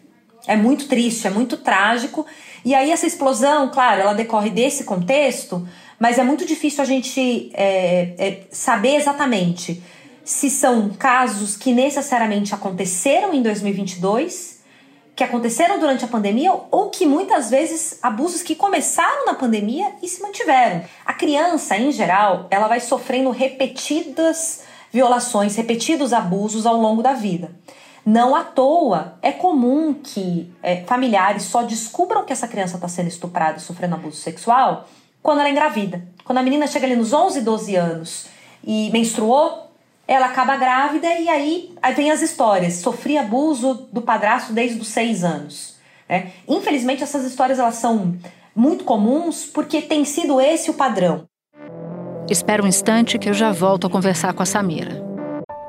É 0.45 0.55
muito 0.55 0.87
triste, 0.87 1.25
é 1.25 1.29
muito 1.29 1.57
trágico. 1.57 2.25
E 2.65 2.75
aí 2.75 2.91
essa 2.91 3.07
explosão, 3.07 3.69
claro, 3.69 4.01
ela 4.01 4.13
decorre 4.13 4.49
desse 4.49 4.83
contexto, 4.83 5.67
mas 5.99 6.17
é 6.17 6.23
muito 6.23 6.45
difícil 6.45 6.81
a 6.81 6.85
gente 6.85 7.49
é, 7.53 8.13
é, 8.17 8.43
saber 8.51 8.95
exatamente 8.95 9.81
se 10.23 10.49
são 10.49 10.89
casos 10.89 11.57
que 11.57 11.73
necessariamente 11.73 12.53
aconteceram 12.53 13.33
em 13.33 13.41
2022, 13.41 14.61
que 15.15 15.23
aconteceram 15.23 15.79
durante 15.79 16.05
a 16.05 16.07
pandemia 16.07 16.51
ou 16.71 16.89
que 16.89 17.05
muitas 17.05 17.49
vezes 17.49 17.99
abusos 18.01 18.41
que 18.41 18.55
começaram 18.55 19.25
na 19.25 19.33
pandemia 19.33 19.91
e 20.01 20.07
se 20.07 20.21
mantiveram. 20.21 20.83
A 21.05 21.13
criança, 21.13 21.77
em 21.77 21.91
geral, 21.91 22.47
ela 22.49 22.67
vai 22.67 22.79
sofrendo 22.79 23.29
repetidas 23.29 24.63
violações, 24.91 25.55
repetidos 25.55 26.13
abusos 26.13 26.65
ao 26.65 26.77
longo 26.77 27.01
da 27.03 27.13
vida. 27.13 27.51
Não 28.05 28.35
à 28.35 28.43
toa, 28.43 29.17
é 29.21 29.31
comum 29.31 29.93
que 29.93 30.51
é, 30.61 30.83
familiares 30.83 31.43
só 31.43 31.63
descubram 31.63 32.25
que 32.25 32.33
essa 32.33 32.47
criança 32.47 32.75
está 32.75 32.87
sendo 32.87 33.07
estuprada 33.07 33.57
e 33.57 33.61
sofrendo 33.61 33.95
abuso 33.95 34.17
sexual 34.17 34.87
quando 35.21 35.39
ela 35.39 35.47
é 35.47 35.51
engravida. 35.51 36.05
Quando 36.25 36.39
a 36.39 36.43
menina 36.43 36.67
chega 36.67 36.85
ali 36.85 36.95
nos 36.95 37.13
11, 37.13 37.41
12 37.41 37.75
anos 37.75 38.25
e 38.63 38.89
menstruou, 38.91 39.62
ela 40.07 40.27
acaba 40.27 40.57
grávida 40.57 41.07
e 41.19 41.29
aí, 41.29 41.73
aí 41.81 41.93
vem 41.93 42.11
as 42.11 42.21
histórias. 42.21 42.75
Sofri 42.75 43.17
abuso 43.17 43.87
do 43.91 44.01
padrasto 44.01 44.51
desde 44.51 44.79
os 44.79 44.89
seis 44.89 45.23
anos. 45.23 45.75
Né? 46.07 46.31
Infelizmente, 46.47 47.03
essas 47.03 47.23
histórias 47.23 47.59
elas 47.59 47.75
são 47.75 48.17
muito 48.55 48.83
comuns 48.83 49.45
porque 49.45 49.81
tem 49.81 50.03
sido 50.05 50.39
esse 50.41 50.69
o 50.69 50.73
padrão. 50.73 51.25
Espera 52.29 52.63
um 52.63 52.67
instante 52.67 53.17
que 53.17 53.29
eu 53.29 53.33
já 53.33 53.51
volto 53.51 53.87
a 53.87 53.89
conversar 53.89 54.33
com 54.33 54.43
a 54.43 54.45
Samira. 54.45 55.03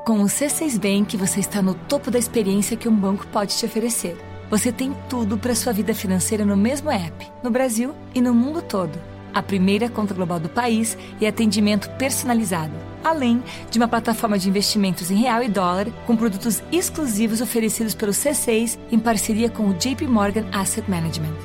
Com 0.05 0.21
o 0.21 0.25
C6 0.25 0.77
Bank, 0.79 1.17
você 1.17 1.39
está 1.39 1.61
no 1.61 1.73
topo 1.73 2.11
da 2.11 2.19
experiência 2.19 2.77
que 2.77 2.87
um 2.87 2.95
banco 2.95 3.25
pode 3.27 3.57
te 3.57 3.65
oferecer. 3.65 4.15
Você 4.49 4.71
tem 4.71 4.95
tudo 5.09 5.37
para 5.37 5.55
sua 5.55 5.73
vida 5.73 5.95
financeira 5.95 6.45
no 6.45 6.55
mesmo 6.55 6.91
app, 6.91 7.27
no 7.41 7.49
Brasil 7.49 7.95
e 8.13 8.21
no 8.21 8.33
mundo 8.33 8.61
todo. 8.61 8.99
A 9.33 9.41
primeira 9.41 9.89
conta 9.89 10.13
global 10.13 10.39
do 10.39 10.47
país 10.47 10.95
e 11.19 11.25
atendimento 11.25 11.89
personalizado 11.97 12.94
além 13.05 13.43
de 13.69 13.77
uma 13.77 13.87
plataforma 13.87 14.37
de 14.37 14.49
investimentos 14.49 15.11
em 15.11 15.15
real 15.15 15.43
e 15.43 15.47
dólar 15.47 15.87
com 16.07 16.17
produtos 16.17 16.63
exclusivos 16.71 17.39
oferecidos 17.39 17.93
pelo 17.93 18.11
C6 18.11 18.79
em 18.91 18.99
parceria 18.99 19.49
com 19.49 19.69
o 19.69 19.73
JP 19.73 20.07
Morgan 20.07 20.45
Asset 20.51 20.89
Management. 20.89 21.35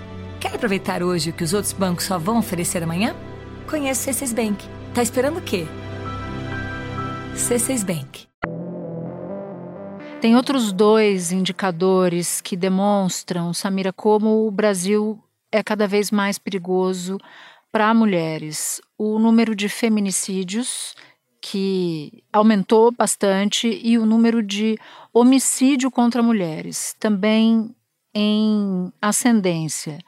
Quer 0.40 0.54
aproveitar 0.54 1.02
hoje 1.02 1.30
o 1.30 1.32
que 1.34 1.44
os 1.44 1.52
outros 1.52 1.74
bancos 1.74 2.06
só 2.06 2.18
vão 2.18 2.38
oferecer 2.38 2.82
amanhã? 2.82 3.14
Conheça 3.68 4.10
o 4.10 4.14
C6 4.14 4.34
Bank. 4.34 4.66
Tá 4.94 5.02
esperando 5.02 5.38
o 5.38 5.42
quê? 5.42 5.66
C6 7.36 7.84
Bank. 7.84 8.26
Tem 10.20 10.36
outros 10.36 10.72
dois 10.72 11.30
indicadores 11.32 12.40
que 12.40 12.56
demonstram, 12.56 13.54
Samira, 13.54 13.92
como 13.92 14.46
o 14.46 14.50
Brasil 14.50 15.18
é 15.52 15.62
cada 15.62 15.86
vez 15.86 16.10
mais 16.10 16.38
perigoso 16.38 17.18
para 17.72 17.94
mulheres. 17.94 18.80
O 18.98 19.18
número 19.18 19.54
de 19.54 19.68
feminicídios 19.68 20.94
que 21.40 22.22
aumentou 22.32 22.92
bastante 22.92 23.80
e 23.82 23.96
o 23.96 24.04
número 24.04 24.42
de 24.42 24.78
homicídio 25.12 25.90
contra 25.90 26.22
mulheres 26.22 26.94
também 26.98 27.74
em 28.14 28.92
ascendência. 29.00 29.98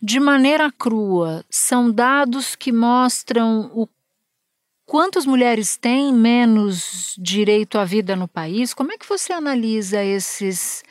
De 0.00 0.18
maneira 0.18 0.70
crua, 0.70 1.44
são 1.48 1.90
dados 1.90 2.56
que 2.56 2.72
mostram 2.72 3.70
o 3.74 3.88
quantas 4.84 5.24
mulheres 5.24 5.76
têm 5.76 6.12
menos 6.12 7.14
direito 7.18 7.78
à 7.78 7.84
vida 7.84 8.14
no 8.14 8.28
país. 8.28 8.74
Como 8.74 8.92
é 8.92 8.98
que 8.98 9.08
você 9.08 9.32
analisa 9.32 10.04
esses 10.04 10.82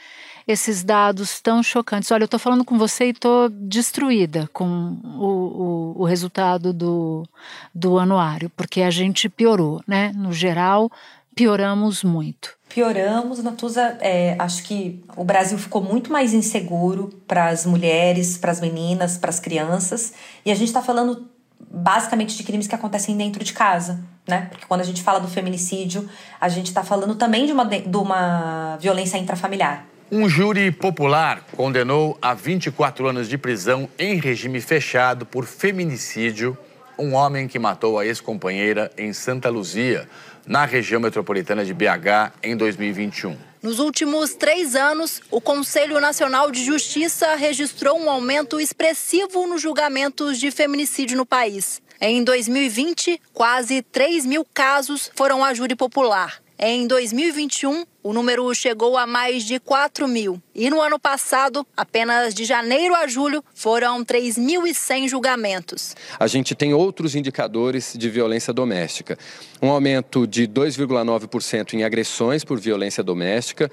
esses 0.48 0.84
dados 0.84 1.40
tão 1.40 1.62
chocantes. 1.62 2.12
Olha, 2.12 2.24
eu 2.24 2.26
estou 2.26 2.40
falando 2.40 2.66
com 2.66 2.78
você 2.78 3.06
e 3.06 3.10
estou 3.10 3.50
destruída 3.50 4.50
com 4.54 4.98
o, 5.04 5.26
o, 5.26 6.02
o, 6.02 6.06
resultado 6.06 6.74
do, 6.74 7.28
do 7.74 8.00
anuário, 8.00 8.50
porque 8.56 8.82
a 8.82 8.90
gente 8.90 9.30
piorou, 9.30 9.82
né? 9.88 10.12
No 10.16 10.34
geral, 10.34 10.92
pioramos 11.36 12.04
muito. 12.04 12.60
Pioramos, 12.70 13.44
Natuza. 13.44 13.98
É, 14.00 14.36
acho 14.40 14.64
que 14.64 15.04
o 15.16 15.24
Brasil 15.24 15.58
ficou 15.58 15.84
muito 15.84 16.12
mais 16.12 16.34
inseguro 16.34 17.10
para 17.28 17.50
as 17.50 17.66
mulheres, 17.66 18.38
para 18.38 18.52
as 18.52 18.62
meninas, 18.62 19.18
para 19.18 19.30
as 19.30 19.40
crianças. 19.40 20.14
E 20.46 20.52
a 20.52 20.56
gente 20.56 20.68
está 20.68 20.82
falando 20.82 21.30
basicamente 21.70 22.36
de 22.36 22.44
crimes 22.44 22.68
que 22.68 22.76
acontecem 22.76 23.16
dentro 23.16 23.44
de 23.44 23.54
casa, 23.54 24.00
né? 24.28 24.48
Porque 24.50 24.66
quando 24.66 24.82
a 24.82 24.86
gente 24.86 25.02
fala 25.02 25.20
do 25.20 25.28
feminicídio, 25.28 26.10
a 26.40 26.50
gente 26.50 26.68
está 26.68 26.84
falando 26.84 27.16
também 27.16 27.46
de 27.46 27.52
uma, 27.52 27.66
de 27.66 27.98
uma 27.98 28.78
violência 28.78 29.18
intrafamiliar. 29.18 29.86
Um 30.14 30.28
júri 30.28 30.74
popular 30.74 31.42
condenou 31.56 32.18
a 32.22 32.34
24 32.34 33.08
anos 33.08 33.30
de 33.30 33.38
prisão 33.38 33.88
em 33.98 34.20
regime 34.20 34.60
fechado 34.60 35.26
por 35.26 35.46
feminicídio 35.46 36.58
um 37.00 37.14
homem 37.14 37.48
que 37.48 37.58
matou 37.58 37.98
a 37.98 38.06
ex-companheira 38.06 38.92
em 38.98 39.14
Santa 39.14 39.48
Luzia, 39.48 40.10
na 40.46 40.66
região 40.66 41.00
metropolitana 41.00 41.64
de 41.64 41.74
BH, 41.74 42.34
em 42.44 42.58
2021. 42.58 43.38
Nos 43.64 43.80
últimos 43.80 44.34
três 44.34 44.76
anos, 44.76 45.22
o 45.32 45.40
Conselho 45.40 45.98
Nacional 46.02 46.52
de 46.52 46.62
Justiça 46.62 47.36
registrou 47.36 47.98
um 47.98 48.10
aumento 48.10 48.60
expressivo 48.60 49.48
nos 49.48 49.62
julgamentos 49.62 50.38
de 50.38 50.52
feminicídio 50.52 51.16
no 51.16 51.26
país. 51.26 51.82
Em 52.04 52.24
2020, 52.24 53.22
quase 53.32 53.84
3 53.84 54.26
mil 54.26 54.44
casos 54.44 55.12
foram 55.14 55.46
a 55.46 55.54
júri 55.54 55.76
popular. 55.76 56.42
Em 56.58 56.88
2021, 56.88 57.86
o 58.02 58.12
número 58.12 58.52
chegou 58.56 58.98
a 58.98 59.06
mais 59.06 59.44
de 59.44 59.60
4 59.60 60.08
mil. 60.08 60.42
E 60.56 60.68
no 60.72 60.82
ano 60.82 61.00
passado, 61.00 61.66
apenas 61.78 62.34
de 62.34 62.44
janeiro 62.44 62.96
a 62.96 63.06
julho, 63.06 63.44
foram 63.54 64.04
3.100 64.04 65.10
julgamentos. 65.10 65.96
A 66.20 66.26
gente 66.26 66.56
tem 66.56 66.74
outros 66.74 67.14
indicadores 67.14 67.94
de 67.96 68.10
violência 68.10 68.52
doméstica. 68.52 69.16
Um 69.62 69.70
aumento 69.70 70.26
de 70.26 70.48
2,9% 70.48 71.76
em 71.76 71.84
agressões 71.84 72.44
por 72.44 72.60
violência 72.60 73.04
doméstica, 73.04 73.70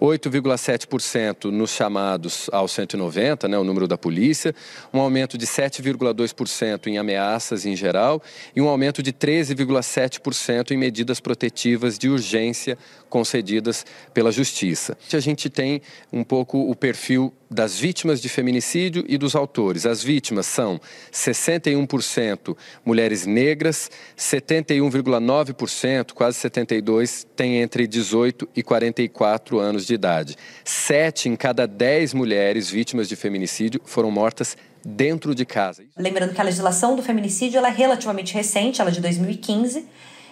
8,7% 0.00 1.50
nos 1.50 1.70
chamados 1.70 2.48
ao 2.52 2.68
190, 2.68 3.48
né, 3.48 3.58
o 3.58 3.64
número 3.64 3.88
da 3.88 3.98
polícia, 3.98 4.54
um 4.92 5.00
aumento 5.00 5.36
de 5.36 5.46
7,2% 5.46 6.86
em 6.86 6.98
ameaças 6.98 7.66
em 7.66 7.74
geral 7.74 8.22
e 8.54 8.60
um 8.60 8.68
aumento 8.68 9.02
de 9.02 9.12
13,7% 9.12 10.70
em 10.70 10.76
medidas 10.76 11.20
protetivas 11.20 11.98
de 11.98 12.08
urgência 12.08 12.78
concedidas 13.08 13.84
pela 14.12 14.30
Justiça. 14.30 14.96
A 15.12 15.20
gente 15.20 15.50
tem 15.50 15.82
um 16.12 16.22
pouco 16.22 16.70
o 16.70 16.74
perfil 16.74 17.32
das 17.50 17.78
vítimas 17.78 18.20
de 18.20 18.28
feminicídio 18.28 19.04
e 19.08 19.16
dos 19.16 19.34
autores. 19.34 19.86
As 19.86 20.02
vítimas 20.02 20.46
são 20.46 20.80
61% 21.12 22.56
mulheres 22.84 23.24
negras, 23.24 23.90
71,9%, 24.16 26.12
quase 26.12 26.38
72%, 26.38 27.26
têm 27.34 27.60
entre 27.60 27.86
18 27.86 28.48
e 28.54 28.62
44 28.62 29.58
anos 29.58 29.86
de 29.86 29.94
idade. 29.94 30.36
Sete 30.64 31.28
em 31.28 31.36
cada 31.36 31.66
dez 31.66 32.12
mulheres 32.12 32.70
vítimas 32.70 33.08
de 33.08 33.16
feminicídio 33.16 33.80
foram 33.84 34.10
mortas 34.10 34.56
dentro 34.84 35.34
de 35.34 35.44
casa. 35.44 35.82
Lembrando 35.96 36.34
que 36.34 36.40
a 36.40 36.44
legislação 36.44 36.94
do 36.96 37.02
feminicídio 37.02 37.64
é 37.64 37.70
relativamente 37.70 38.34
recente, 38.34 38.80
ela 38.80 38.90
é 38.90 38.92
de 38.92 39.00
2015, 39.00 39.86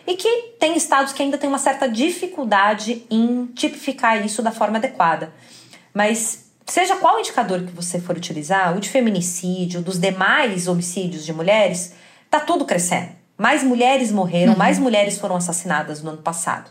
e 0.07 0.17
que 0.17 0.55
tem 0.59 0.77
estados 0.77 1.13
que 1.13 1.23
ainda 1.23 1.37
têm 1.37 1.49
uma 1.49 1.59
certa 1.59 1.89
dificuldade 1.89 3.05
em 3.11 3.47
tipificar 3.47 4.25
isso 4.25 4.43
da 4.43 4.53
forma 4.53 4.79
adequada. 4.79 5.33
Mas 5.93 6.47
seja 6.67 6.97
qual 6.97 7.19
indicador 7.19 7.63
que 7.63 7.73
você 7.73 8.01
for 8.01 8.17
utilizar, 8.17 8.77
o 8.77 8.81
de 8.81 8.89
feminicídio, 8.89 9.81
dos 9.81 9.99
demais 9.99 10.69
homicídios 10.69 11.25
de 11.25 11.33
mulheres, 11.33 11.95
tá 12.31 12.41
tudo 12.41 12.65
crescendo. 12.65 13.11
Mais 13.39 13.63
mulheres 13.63 14.11
morreram, 14.11 14.53
uhum. 14.53 14.59
mais 14.59 14.79
mulheres 14.79 15.19
foram 15.19 15.37
assassinadas 15.37 16.03
no 16.03 16.11
ano 16.11 16.23
passado. 16.23 16.71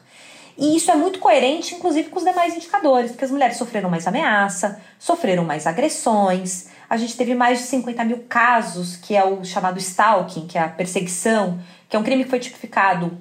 E 0.58 0.78
isso 0.78 0.90
é 0.90 0.96
muito 0.96 1.20
coerente, 1.20 1.76
inclusive, 1.76 2.10
com 2.10 2.18
os 2.18 2.24
demais 2.24 2.56
indicadores, 2.56 3.12
porque 3.12 3.26
as 3.26 3.32
mulheres 3.32 3.58
sofreram 3.58 3.90
mais 3.90 4.08
ameaça, 4.08 4.80
sofreram 4.98 5.44
mais 5.44 5.68
agressões. 5.68 6.68
A 6.90 6.96
gente 6.96 7.18
teve 7.18 7.36
mais 7.36 7.60
de 7.60 7.66
50 7.66 8.04
mil 8.06 8.26
casos, 8.30 8.96
que 8.96 9.16
é 9.16 9.24
o 9.26 9.44
chamado 9.44 9.78
stalking, 9.80 10.48
que 10.48 10.58
é 10.58 10.62
a 10.62 10.70
perseguição, 10.70 11.60
que 11.90 11.96
é 11.96 12.00
um 12.00 12.04
crime 12.04 12.24
que 12.24 12.30
foi 12.30 12.40
tipificado 12.40 13.18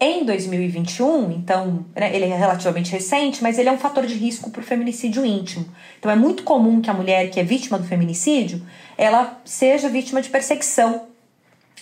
em 0.00 0.24
2021, 0.24 1.32
então 1.32 1.84
né, 1.94 2.14
ele 2.14 2.26
é 2.26 2.36
relativamente 2.36 2.92
recente, 2.92 3.42
mas 3.42 3.58
ele 3.58 3.68
é 3.68 3.72
um 3.72 3.78
fator 3.78 4.06
de 4.06 4.14
risco 4.14 4.50
para 4.50 4.60
o 4.60 4.64
feminicídio 4.64 5.26
íntimo. 5.26 5.66
Então 5.98 6.10
é 6.10 6.14
muito 6.14 6.44
comum 6.44 6.80
que 6.80 6.88
a 6.88 6.94
mulher 6.94 7.30
que 7.30 7.40
é 7.40 7.42
vítima 7.42 7.78
do 7.78 7.84
feminicídio, 7.84 8.64
ela 8.96 9.40
seja 9.44 9.88
vítima 9.88 10.22
de 10.22 10.28
perseguição 10.28 11.06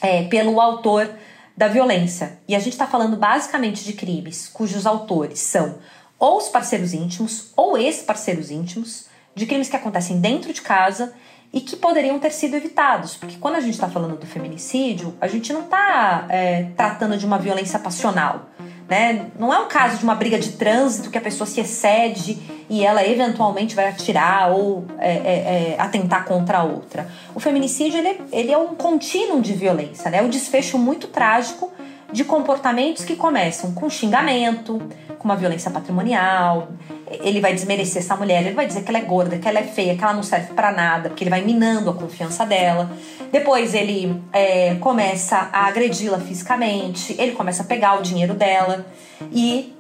é, 0.01 0.23
pelo 0.25 0.61
autor 0.61 1.11
da 1.55 1.69
violência. 1.69 2.39
E 2.49 2.55
a 2.55 2.59
gente 2.59 2.73
está 2.73 2.87
falando 2.87 3.17
basicamente 3.17 3.85
de 3.85 3.93
crimes 3.93 4.49
cujos 4.49 4.87
autores 4.87 5.41
são 5.41 5.79
ou 6.19 6.39
os 6.39 6.49
parceiros 6.49 6.95
íntimos 6.95 7.53
ou 7.55 7.77
ex-parceiros 7.77 8.51
íntimos, 8.51 9.07
de 9.35 9.45
crimes 9.45 9.69
que 9.69 9.77
acontecem 9.77 10.19
dentro 10.19 10.51
de 10.53 10.63
casa 10.63 11.13
e 11.53 11.61
que 11.61 11.77
poderiam 11.77 12.19
ter 12.19 12.33
sido 12.33 12.55
evitados. 12.55 13.17
Porque 13.17 13.37
quando 13.39 13.57
a 13.57 13.61
gente 13.61 13.75
está 13.75 13.89
falando 13.89 14.19
do 14.19 14.27
feminicídio, 14.27 15.15
a 15.21 15.27
gente 15.27 15.53
não 15.53 15.63
está 15.63 16.27
é, 16.29 16.67
tratando 16.77 17.17
de 17.17 17.25
uma 17.25 17.39
violência 17.39 17.79
passional. 17.79 18.51
Né? 18.89 19.27
Não 19.37 19.53
é 19.53 19.59
um 19.59 19.67
caso 19.67 19.99
de 19.99 20.05
uma 20.05 20.15
briga 20.15 20.39
de 20.39 20.53
trânsito 20.53 21.11
que 21.11 21.19
a 21.19 21.21
pessoa 21.21 21.47
se 21.47 21.61
excede 21.61 22.39
e 22.71 22.85
ela 22.85 23.05
eventualmente 23.05 23.75
vai 23.75 23.89
atirar 23.89 24.53
ou 24.53 24.85
é, 24.99 25.11
é, 25.11 25.75
é 25.75 25.77
atentar 25.79 26.25
contra 26.25 26.59
a 26.59 26.63
outra. 26.63 27.09
O 27.35 27.41
feminicídio 27.41 27.99
ele, 27.99 28.21
ele 28.31 28.53
é 28.53 28.59
um 28.59 28.77
contínuo 28.77 29.41
de 29.41 29.55
violência, 29.55 30.09
né? 30.09 30.19
É 30.19 30.23
um 30.23 30.29
desfecho 30.29 30.79
muito 30.79 31.09
trágico 31.09 31.73
de 32.13 32.25
comportamentos 32.25 33.05
que 33.05 33.17
começam 33.17 33.73
com 33.73 33.91
xingamento, 33.91 34.81
uma 35.27 35.37
violência 35.37 35.71
patrimonial. 35.71 36.69
Ele 37.11 37.41
vai 37.41 37.53
desmerecer 37.53 38.03
essa 38.03 38.17
mulher, 38.17 38.43
ele 38.45 38.55
vai 38.55 38.67
dizer 38.67 38.83
que 38.83 38.89
ela 38.89 38.99
é 38.99 39.03
gorda, 39.03 39.39
que 39.39 39.47
ela 39.47 39.59
é 39.59 39.63
feia, 39.63 39.97
que 39.97 40.03
ela 40.03 40.15
não 40.15 40.23
serve 40.23 40.55
para 40.55 40.73
nada, 40.73 41.09
porque 41.09 41.25
ele 41.25 41.31
vai 41.31 41.43
minando 41.43 41.91
a 41.91 41.95
confiança 41.95 42.47
dela. 42.47 42.91
Depois 43.31 43.75
ele 43.75 44.23
é, 44.33 44.77
começa 44.77 45.51
a 45.53 45.67
agredi-la 45.67 46.19
fisicamente, 46.19 47.15
ele 47.19 47.33
começa 47.33 47.63
a 47.63 47.67
pegar 47.67 47.99
o 47.99 48.03
dinheiro 48.03 48.35
dela 48.35 48.87
e 49.33 49.77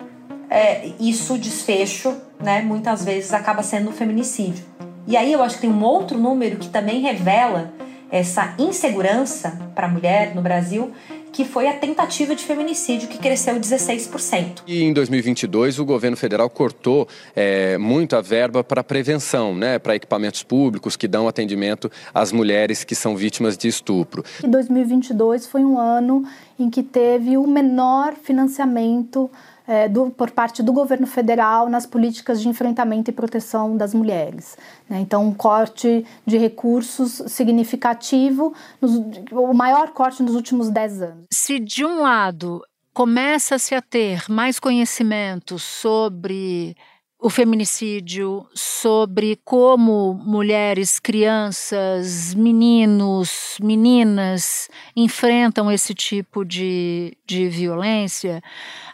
é, 0.50 0.90
isso 1.00 1.38
desfecho, 1.38 2.14
né, 2.40 2.60
muitas 2.60 3.04
vezes 3.04 3.32
acaba 3.32 3.62
sendo 3.62 3.90
um 3.90 3.92
feminicídio. 3.92 4.64
E 5.06 5.16
aí 5.16 5.32
eu 5.32 5.42
acho 5.42 5.56
que 5.56 5.62
tem 5.62 5.70
um 5.70 5.82
outro 5.84 6.18
número 6.18 6.56
que 6.56 6.68
também 6.68 7.00
revela 7.00 7.72
essa 8.10 8.54
insegurança 8.58 9.58
para 9.74 9.86
a 9.86 9.90
mulher 9.90 10.34
no 10.34 10.42
Brasil, 10.42 10.92
que 11.36 11.44
foi 11.44 11.68
a 11.68 11.74
tentativa 11.74 12.34
de 12.34 12.42
feminicídio, 12.42 13.10
que 13.10 13.18
cresceu 13.18 13.60
16%. 13.60 14.62
E 14.66 14.82
em 14.82 14.90
2022, 14.90 15.78
o 15.78 15.84
governo 15.84 16.16
federal 16.16 16.48
cortou 16.48 17.06
é, 17.34 17.76
muito 17.76 18.16
a 18.16 18.22
verba 18.22 18.64
para 18.64 18.82
prevenção, 18.82 19.54
né, 19.54 19.78
para 19.78 19.94
equipamentos 19.94 20.42
públicos 20.42 20.96
que 20.96 21.06
dão 21.06 21.28
atendimento 21.28 21.92
às 22.14 22.32
mulheres 22.32 22.84
que 22.84 22.94
são 22.94 23.14
vítimas 23.14 23.58
de 23.58 23.68
estupro. 23.68 24.24
E 24.42 24.48
2022 24.48 25.46
foi 25.46 25.62
um 25.62 25.78
ano 25.78 26.24
em 26.58 26.70
que 26.70 26.82
teve 26.82 27.36
o 27.36 27.46
menor 27.46 28.14
financiamento 28.14 29.30
é, 29.66 29.88
do, 29.88 30.10
por 30.10 30.30
parte 30.30 30.62
do 30.62 30.72
governo 30.72 31.06
federal 31.06 31.68
nas 31.68 31.86
políticas 31.86 32.40
de 32.40 32.48
enfrentamento 32.48 33.10
e 33.10 33.12
proteção 33.12 33.76
das 33.76 33.92
mulheres. 33.92 34.56
Né? 34.88 35.00
Então, 35.00 35.26
um 35.26 35.34
corte 35.34 36.04
de 36.24 36.38
recursos 36.38 37.22
significativo, 37.26 38.54
nos, 38.80 38.92
o 39.32 39.52
maior 39.52 39.90
corte 39.90 40.22
nos 40.22 40.34
últimos 40.34 40.70
10 40.70 41.02
anos. 41.02 41.24
Se, 41.32 41.58
de 41.58 41.84
um 41.84 42.00
lado, 42.00 42.62
começa-se 42.92 43.74
a 43.74 43.82
ter 43.82 44.24
mais 44.28 44.58
conhecimento 44.58 45.58
sobre 45.58 46.76
o 47.18 47.30
feminicídio, 47.30 48.46
sobre 48.54 49.40
como 49.42 50.14
mulheres, 50.14 50.98
crianças, 50.98 52.34
meninos, 52.34 53.56
meninas 53.60 54.68
enfrentam 54.94 55.72
esse 55.72 55.94
tipo 55.94 56.44
de, 56.44 57.16
de 57.26 57.48
violência, 57.48 58.42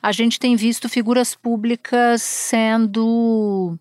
a 0.00 0.12
gente 0.12 0.38
tem 0.38 0.54
visto 0.54 0.88
figuras 0.88 1.34
públicas 1.34 2.22
sendo 2.22 3.76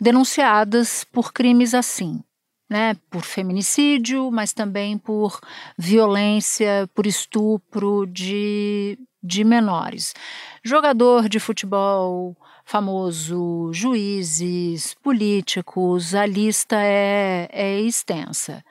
denunciadas 0.00 1.04
por 1.04 1.32
crimes 1.32 1.74
assim. 1.74 2.22
Né, 2.70 2.94
por 3.08 3.22
feminicídio, 3.22 4.30
mas 4.30 4.52
também 4.52 4.98
por 4.98 5.40
violência, 5.78 6.86
por 6.94 7.06
estupro 7.06 8.04
de, 8.06 8.98
de 9.22 9.42
menores. 9.42 10.12
Jogador 10.62 11.30
de 11.30 11.40
futebol, 11.40 12.36
famoso, 12.68 13.70
juízes, 13.72 14.92
políticos, 15.02 16.14
a 16.14 16.26
lista 16.26 16.76
é, 16.78 17.48
é 17.50 17.80
extensa. 17.80 18.62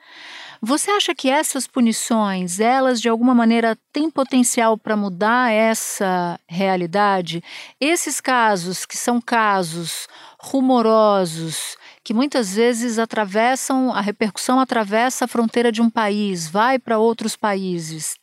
Você 0.62 0.92
acha 0.92 1.16
que 1.16 1.28
essas 1.28 1.66
punições, 1.66 2.60
elas 2.60 3.00
de 3.00 3.08
alguma 3.08 3.34
maneira 3.34 3.76
têm 3.92 4.08
potencial 4.08 4.78
para 4.78 4.96
mudar 4.96 5.52
essa 5.52 6.38
realidade? 6.46 7.42
Esses 7.80 8.20
casos, 8.20 8.86
que 8.86 8.96
são 8.96 9.20
casos 9.20 10.06
rumorosos, 10.40 11.76
que 12.04 12.14
muitas 12.14 12.54
vezes 12.54 13.00
atravessam, 13.00 13.92
a 13.92 14.00
repercussão 14.00 14.60
atravessa 14.60 15.24
a 15.24 15.28
fronteira 15.28 15.72
de 15.72 15.82
um 15.82 15.90
país, 15.90 16.46
vai 16.46 16.78
para 16.78 16.98
outros 17.00 17.34
países. 17.34 18.14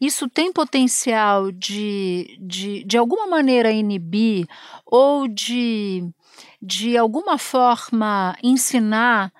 Isso 0.00 0.28
tem 0.28 0.52
potencial 0.52 1.50
de, 1.50 2.38
de, 2.40 2.84
de 2.84 2.96
alguma 2.96 3.26
maneira, 3.26 3.72
inibir 3.72 4.46
ou 4.86 5.26
de, 5.26 6.08
de 6.62 6.96
alguma 6.96 7.36
forma, 7.36 8.36
ensinar 8.42 9.32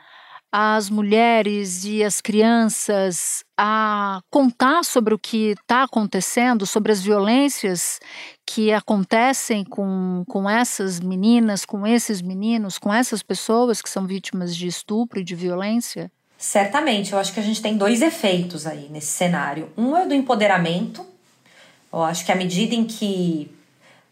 as 0.51 0.89
mulheres 0.89 1.85
e 1.85 2.03
as 2.03 2.21
crianças 2.21 3.45
a 3.57 4.21
contar 4.31 4.83
sobre 4.83 5.13
o 5.15 5.19
que 5.19 5.51
está 5.51 5.83
acontecendo, 5.83 6.67
sobre 6.67 6.91
as 6.91 7.03
violências 7.03 8.01
que 8.47 8.73
acontecem 8.73 9.63
com, 9.65 10.25
com 10.27 10.49
essas 10.49 11.01
meninas, 11.01 11.67
com 11.67 11.87
esses 11.87 12.23
meninos, 12.23 12.79
com 12.79 12.93
essas 12.93 13.23
pessoas 13.23 13.83
que 13.83 13.91
são 13.91 14.07
vítimas 14.07 14.57
de 14.57 14.67
estupro 14.67 15.21
e 15.21 15.25
de 15.25 15.35
violência? 15.35 16.11
Certamente, 16.39 17.13
eu 17.13 17.19
acho 17.19 17.35
que 17.35 17.41
a 17.41 17.43
gente 17.43 17.61
tem 17.61 17.77
dois 17.77 18.01
efeitos 18.01 18.65
aí 18.65 18.89
nesse 18.91 19.09
cenário. 19.09 19.71
Um 19.77 19.97
é 19.97 20.07
do 20.07 20.15
empoderamento. 20.15 21.05
Eu 21.93 22.05
acho 22.05 22.25
que 22.25 22.31
à 22.31 22.37
medida 22.37 22.77
em 22.77 22.85
que 22.85 23.51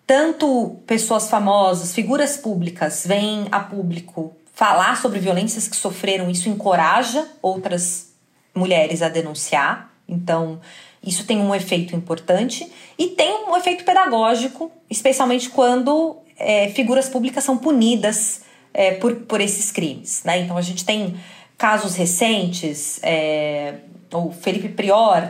tanto 0.04 0.76
pessoas 0.88 1.30
famosas, 1.30 1.94
figuras 1.94 2.36
públicas, 2.36 3.04
vêm 3.06 3.46
a 3.52 3.60
público 3.60 4.34
falar 4.52 5.00
sobre 5.00 5.20
violências 5.20 5.68
que 5.68 5.76
sofreram, 5.76 6.28
isso 6.28 6.48
encoraja 6.48 7.28
outras 7.40 8.12
mulheres 8.52 9.02
a 9.02 9.08
denunciar. 9.08 9.92
Então, 10.08 10.60
isso 11.02 11.24
tem 11.24 11.38
um 11.38 11.54
efeito 11.54 11.94
importante 11.94 12.70
e 12.98 13.08
tem 13.08 13.44
um 13.48 13.56
efeito 13.56 13.84
pedagógico, 13.84 14.72
especialmente 14.90 15.48
quando 15.48 16.16
é, 16.36 16.70
figuras 16.70 17.08
públicas 17.08 17.44
são 17.44 17.56
punidas 17.56 18.40
é, 18.74 18.92
por, 18.92 19.14
por 19.14 19.40
esses 19.40 19.70
crimes. 19.70 20.22
Né? 20.24 20.40
Então 20.40 20.56
a 20.56 20.62
gente 20.62 20.84
tem 20.84 21.14
casos 21.56 21.94
recentes, 21.94 23.00
é, 23.02 23.74
o 24.12 24.30
Felipe 24.30 24.68
Prior, 24.68 25.28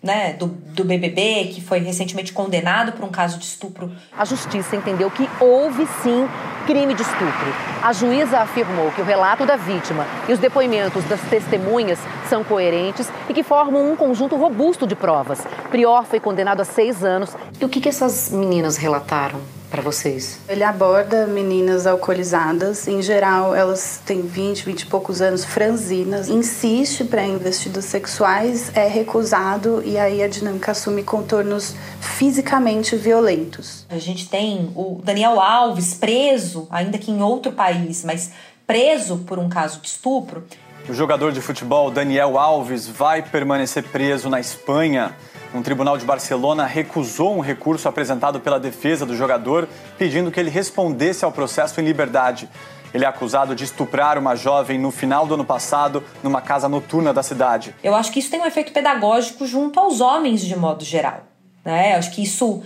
né, 0.00 0.32
do, 0.34 0.46
do 0.46 0.84
BBB, 0.84 1.50
que 1.52 1.60
foi 1.60 1.80
recentemente 1.80 2.32
condenado 2.32 2.92
por 2.92 3.04
um 3.04 3.10
caso 3.10 3.36
de 3.38 3.44
estupro. 3.44 3.90
A 4.16 4.24
justiça 4.24 4.76
entendeu 4.76 5.10
que 5.10 5.28
houve 5.40 5.86
sim 6.02 6.28
crime 6.66 6.94
de 6.94 7.02
estupro. 7.02 7.54
A 7.82 7.92
juíza 7.92 8.38
afirmou 8.38 8.92
que 8.92 9.00
o 9.00 9.04
relato 9.04 9.44
da 9.44 9.56
vítima 9.56 10.06
e 10.28 10.32
os 10.32 10.38
depoimentos 10.38 11.02
das 11.04 11.20
testemunhas 11.22 11.98
são 12.28 12.44
coerentes 12.44 13.10
e 13.28 13.34
que 13.34 13.42
formam 13.42 13.90
um 13.90 13.96
conjunto 13.96 14.36
robusto 14.36 14.86
de 14.86 14.94
provas. 14.94 15.40
Prior 15.70 16.04
foi 16.04 16.20
condenado 16.20 16.60
a 16.60 16.64
seis 16.64 17.02
anos. 17.02 17.34
E 17.60 17.64
o 17.64 17.68
que, 17.68 17.80
que 17.80 17.88
essas 17.88 18.30
meninas 18.30 18.76
relataram? 18.76 19.57
Para 19.70 19.82
vocês? 19.82 20.38
Ele 20.48 20.64
aborda 20.64 21.26
meninas 21.26 21.86
alcoolizadas, 21.86 22.88
em 22.88 23.02
geral 23.02 23.54
elas 23.54 24.00
têm 24.04 24.22
20, 24.22 24.64
20 24.64 24.80
e 24.80 24.86
poucos 24.86 25.20
anos, 25.20 25.44
franzinas, 25.44 26.28
insiste 26.28 27.04
para 27.04 27.24
investidos 27.24 27.84
sexuais, 27.84 28.70
é 28.74 28.86
recusado 28.86 29.82
e 29.84 29.98
aí 29.98 30.22
a 30.22 30.28
dinâmica 30.28 30.72
assume 30.72 31.02
contornos 31.02 31.74
fisicamente 32.00 32.96
violentos. 32.96 33.86
A 33.88 33.98
gente 33.98 34.28
tem 34.28 34.72
o 34.74 35.00
Daniel 35.04 35.40
Alves 35.40 35.94
preso, 35.94 36.66
ainda 36.70 36.98
que 36.98 37.10
em 37.10 37.22
outro 37.22 37.52
país, 37.52 38.04
mas 38.04 38.30
preso 38.66 39.18
por 39.18 39.38
um 39.38 39.48
caso 39.48 39.80
de 39.80 39.88
estupro. 39.88 40.44
O 40.88 40.94
jogador 40.94 41.32
de 41.32 41.40
futebol 41.42 41.90
Daniel 41.90 42.38
Alves 42.38 42.88
vai 42.88 43.20
permanecer 43.22 43.82
preso 43.82 44.30
na 44.30 44.40
Espanha. 44.40 45.14
Um 45.54 45.62
tribunal 45.62 45.96
de 45.96 46.04
Barcelona 46.04 46.66
recusou 46.66 47.34
um 47.34 47.40
recurso 47.40 47.88
apresentado 47.88 48.38
pela 48.38 48.60
defesa 48.60 49.06
do 49.06 49.16
jogador, 49.16 49.66
pedindo 49.96 50.30
que 50.30 50.38
ele 50.38 50.50
respondesse 50.50 51.24
ao 51.24 51.32
processo 51.32 51.80
em 51.80 51.84
liberdade. 51.84 52.48
Ele 52.92 53.04
é 53.04 53.08
acusado 53.08 53.54
de 53.54 53.64
estuprar 53.64 54.18
uma 54.18 54.34
jovem 54.36 54.78
no 54.78 54.90
final 54.90 55.26
do 55.26 55.34
ano 55.34 55.44
passado 55.44 56.04
numa 56.22 56.40
casa 56.40 56.68
noturna 56.68 57.14
da 57.14 57.22
cidade. 57.22 57.74
Eu 57.82 57.94
acho 57.94 58.12
que 58.12 58.18
isso 58.18 58.30
tem 58.30 58.40
um 58.40 58.46
efeito 58.46 58.72
pedagógico 58.72 59.46
junto 59.46 59.80
aos 59.80 60.00
homens 60.00 60.42
de 60.42 60.56
modo 60.56 60.84
geral. 60.84 61.22
Né? 61.64 61.94
Eu 61.94 61.98
acho 61.98 62.10
que 62.10 62.22
isso, 62.22 62.62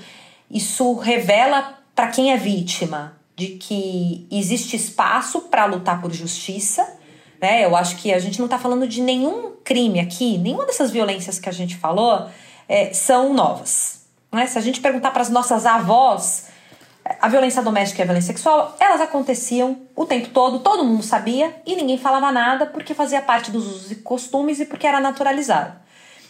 isso 0.51 0.95
revela 0.95 1.79
para 1.95 2.09
quem 2.09 2.33
é 2.33 2.37
vítima 2.37 3.17
de 3.37 3.49
que 3.49 4.27
existe 4.31 4.77
espaço 4.77 5.43
para 5.43 5.67
lutar 5.67 6.01
por 6.01 6.13
justiça. 6.13 6.85
Né? 7.41 7.65
Eu 7.65 7.77
acho 7.77 7.97
que 7.97 8.13
a 8.13 8.19
gente 8.19 8.39
não 8.39 8.47
está 8.47 8.59
falando 8.59 8.87
de 8.89 9.01
nenhum 9.01 9.53
crime 9.65 10.01
aqui, 10.01 10.37
nenhuma 10.39 10.67
dessas 10.67 10.91
violências 10.91 11.39
que 11.39 11.49
a 11.49 11.53
gente 11.53 11.77
falou 11.77 12.29
é, 12.73 12.91
são 12.95 13.35
novas. 13.35 14.07
Né? 14.33 14.47
Se 14.47 14.57
a 14.57 14.63
gente 14.63 14.81
perguntar 14.81 15.11
para 15.11 15.21
as 15.21 15.29
nossas 15.29 15.67
avós, 15.67 16.47
a 17.21 17.29
violência 17.29 17.61
doméstica 17.61 18.01
e 18.01 18.03
a 18.03 18.07
violência 18.07 18.33
sexual, 18.33 18.75
elas 18.81 18.99
aconteciam 18.99 19.77
o 19.95 20.07
tempo 20.07 20.31
todo, 20.31 20.61
todo 20.61 20.83
mundo 20.83 21.03
sabia 21.03 21.55
e 21.67 21.77
ninguém 21.77 21.99
falava 21.99 22.33
nada 22.33 22.65
porque 22.65 22.95
fazia 22.95 23.21
parte 23.21 23.51
dos 23.51 23.67
usos 23.67 23.91
e 23.91 23.97
costumes 23.97 24.59
e 24.59 24.65
porque 24.65 24.87
era 24.87 25.01
naturalizado. 25.01 25.83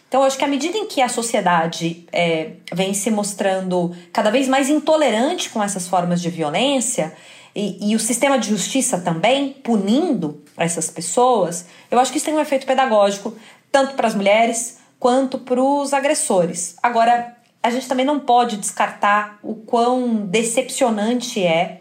Então, 0.09 0.25
acho 0.25 0.37
que 0.37 0.45
à 0.45 0.49
medida 0.49 0.77
em 0.77 0.87
que 0.87 1.01
a 1.01 1.09
sociedade 1.09 2.07
é, 2.13 2.55
vem 2.73 2.93
se 2.93 3.09
mostrando 3.09 3.95
cada 4.13 4.29
vez 4.29 4.49
mais 4.49 4.69
intolerante 4.69 5.49
com 5.49 5.63
essas 5.63 5.87
formas 5.87 6.21
de 6.21 6.29
violência, 6.29 7.15
e, 7.55 7.91
e, 7.91 7.95
o 7.95 8.01
sistema 8.01 8.39
de 8.39 8.49
justiça 8.49 8.99
também 8.99 9.53
punindo 9.63 10.43
essas 10.57 10.91
pessoas, 10.91 11.67
eu 11.91 11.99
acho 11.99 12.11
que 12.11 12.17
isso 12.17 12.25
tem 12.25 12.35
um 12.35 12.41
efeito 12.41 12.67
pedagógico, 12.67 13.37
tanto 13.71 13.95
para 13.95 14.09
as 14.09 14.15
mulheres 14.15 14.82
quanto 15.03 15.37
para 15.37 15.61
os 15.61 15.93
agressores. 15.93 16.77
Agora, 16.81 17.37
a 17.61 17.71
gente 17.71 17.89
também 17.89 18.07
não 18.07 18.21
pode 18.21 18.57
descartar 18.57 19.37
o 19.43 19.57
quão 19.57 20.25
decepcionante 20.27 21.45
é 21.45 21.81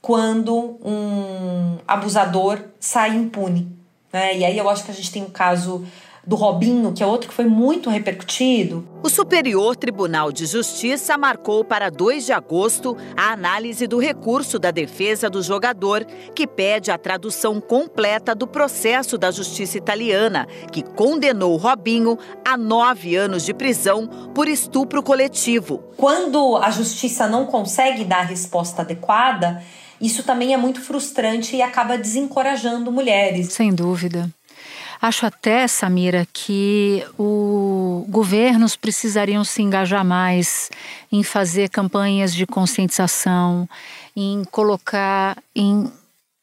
quando 0.00 0.78
um 0.80 1.78
abusador 1.84 2.60
sai 2.78 3.16
impune. 3.16 3.66
Né? 4.12 4.36
E 4.36 4.44
aí 4.44 4.56
eu 4.56 4.70
acho 4.70 4.84
que 4.84 4.90
a 4.92 4.94
gente 4.94 5.10
tem 5.10 5.20
um 5.20 5.30
caso 5.30 5.84
do 6.26 6.36
Robinho, 6.36 6.92
que 6.92 7.02
é 7.02 7.06
outro 7.06 7.28
que 7.28 7.34
foi 7.34 7.46
muito 7.46 7.88
repercutido. 7.90 8.86
O 9.02 9.08
Superior 9.08 9.74
Tribunal 9.74 10.30
de 10.30 10.44
Justiça 10.46 11.16
marcou 11.16 11.64
para 11.64 11.90
2 11.90 12.26
de 12.26 12.32
agosto 12.32 12.96
a 13.16 13.32
análise 13.32 13.86
do 13.86 13.98
recurso 13.98 14.58
da 14.58 14.70
defesa 14.70 15.30
do 15.30 15.42
jogador, 15.42 16.04
que 16.34 16.46
pede 16.46 16.90
a 16.90 16.98
tradução 16.98 17.60
completa 17.60 18.34
do 18.34 18.46
processo 18.46 19.16
da 19.16 19.30
justiça 19.30 19.78
italiana, 19.78 20.46
que 20.70 20.82
condenou 20.82 21.56
Robinho 21.56 22.18
a 22.44 22.56
nove 22.56 23.16
anos 23.16 23.44
de 23.44 23.54
prisão 23.54 24.06
por 24.34 24.48
estupro 24.48 25.02
coletivo. 25.02 25.82
Quando 25.96 26.56
a 26.58 26.70
justiça 26.70 27.26
não 27.26 27.46
consegue 27.46 28.04
dar 28.04 28.20
a 28.20 28.24
resposta 28.24 28.82
adequada, 28.82 29.62
isso 30.00 30.22
também 30.22 30.54
é 30.54 30.56
muito 30.56 30.80
frustrante 30.80 31.56
e 31.56 31.62
acaba 31.62 31.98
desencorajando 31.98 32.90
mulheres. 32.90 33.52
Sem 33.52 33.74
dúvida. 33.74 34.30
Acho 35.02 35.24
até, 35.24 35.66
Samira, 35.66 36.28
que 36.30 37.02
os 37.16 38.06
governos 38.10 38.76
precisariam 38.76 39.42
se 39.42 39.62
engajar 39.62 40.04
mais 40.04 40.70
em 41.10 41.22
fazer 41.22 41.70
campanhas 41.70 42.34
de 42.34 42.46
conscientização, 42.46 43.66
em 44.14 44.44
colocar 44.44 45.42
em 45.56 45.90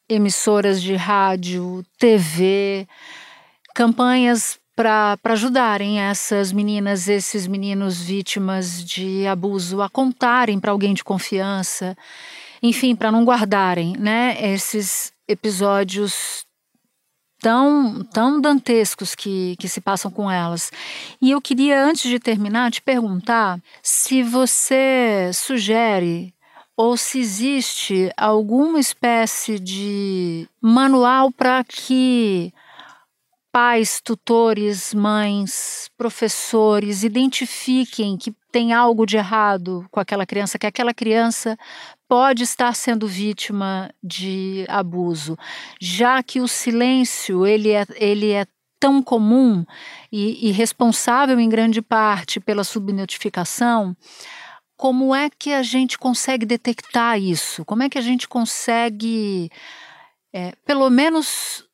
emissoras 0.08 0.82
de 0.82 0.96
rádio, 0.96 1.84
TV, 1.98 2.88
campanhas 3.76 4.58
para 4.74 5.16
ajudarem 5.24 6.00
essas 6.00 6.50
meninas, 6.50 7.08
esses 7.08 7.46
meninos 7.46 8.00
vítimas 8.00 8.84
de 8.84 9.24
abuso 9.28 9.80
a 9.82 9.88
contarem 9.88 10.58
para 10.58 10.72
alguém 10.72 10.94
de 10.94 11.04
confiança, 11.04 11.96
enfim, 12.60 12.96
para 12.96 13.12
não 13.12 13.24
guardarem, 13.24 13.96
né, 13.96 14.36
esses 14.40 15.12
episódios 15.28 16.47
tão, 17.40 18.04
tão 18.12 18.40
dantescos 18.40 19.14
que, 19.14 19.56
que 19.58 19.68
se 19.68 19.80
passam 19.80 20.10
com 20.10 20.30
elas. 20.30 20.70
E 21.20 21.30
eu 21.30 21.40
queria, 21.40 21.84
antes 21.84 22.08
de 22.08 22.18
terminar, 22.18 22.70
te 22.70 22.82
perguntar 22.82 23.60
se 23.82 24.22
você 24.22 25.30
sugere 25.32 26.34
ou 26.76 26.96
se 26.96 27.18
existe 27.18 28.12
alguma 28.16 28.78
espécie 28.78 29.58
de 29.58 30.48
manual 30.60 31.32
para 31.32 31.64
que 31.64 32.52
pais, 33.50 34.00
tutores, 34.00 34.94
mães, 34.94 35.90
professores 35.98 37.02
identifiquem 37.02 38.16
que 38.16 38.32
tem 38.52 38.72
algo 38.72 39.04
de 39.04 39.16
errado 39.16 39.84
com 39.90 39.98
aquela 39.98 40.24
criança, 40.24 40.58
que 40.58 40.66
aquela 40.66 40.94
criança 40.94 41.58
pode 42.08 42.42
estar 42.42 42.74
sendo 42.74 43.06
vítima 43.06 43.90
de 44.02 44.64
abuso, 44.68 45.36
já 45.78 46.22
que 46.22 46.40
o 46.40 46.48
silêncio 46.48 47.46
ele 47.46 47.70
é, 47.70 47.86
ele 47.96 48.32
é 48.32 48.46
tão 48.80 49.02
comum 49.02 49.64
e, 50.10 50.48
e 50.48 50.50
responsável 50.50 51.38
em 51.38 51.48
grande 51.48 51.82
parte 51.82 52.40
pela 52.40 52.64
subnotificação, 52.64 53.94
como 54.76 55.14
é 55.14 55.28
que 55.28 55.52
a 55.52 55.62
gente 55.62 55.98
consegue 55.98 56.46
detectar 56.46 57.20
isso? 57.20 57.64
Como 57.64 57.82
é 57.82 57.90
que 57.90 57.98
a 57.98 58.02
gente 58.02 58.28
consegue, 58.28 59.50
é, 60.32 60.52
pelo 60.64 60.88
menos, 60.88 61.64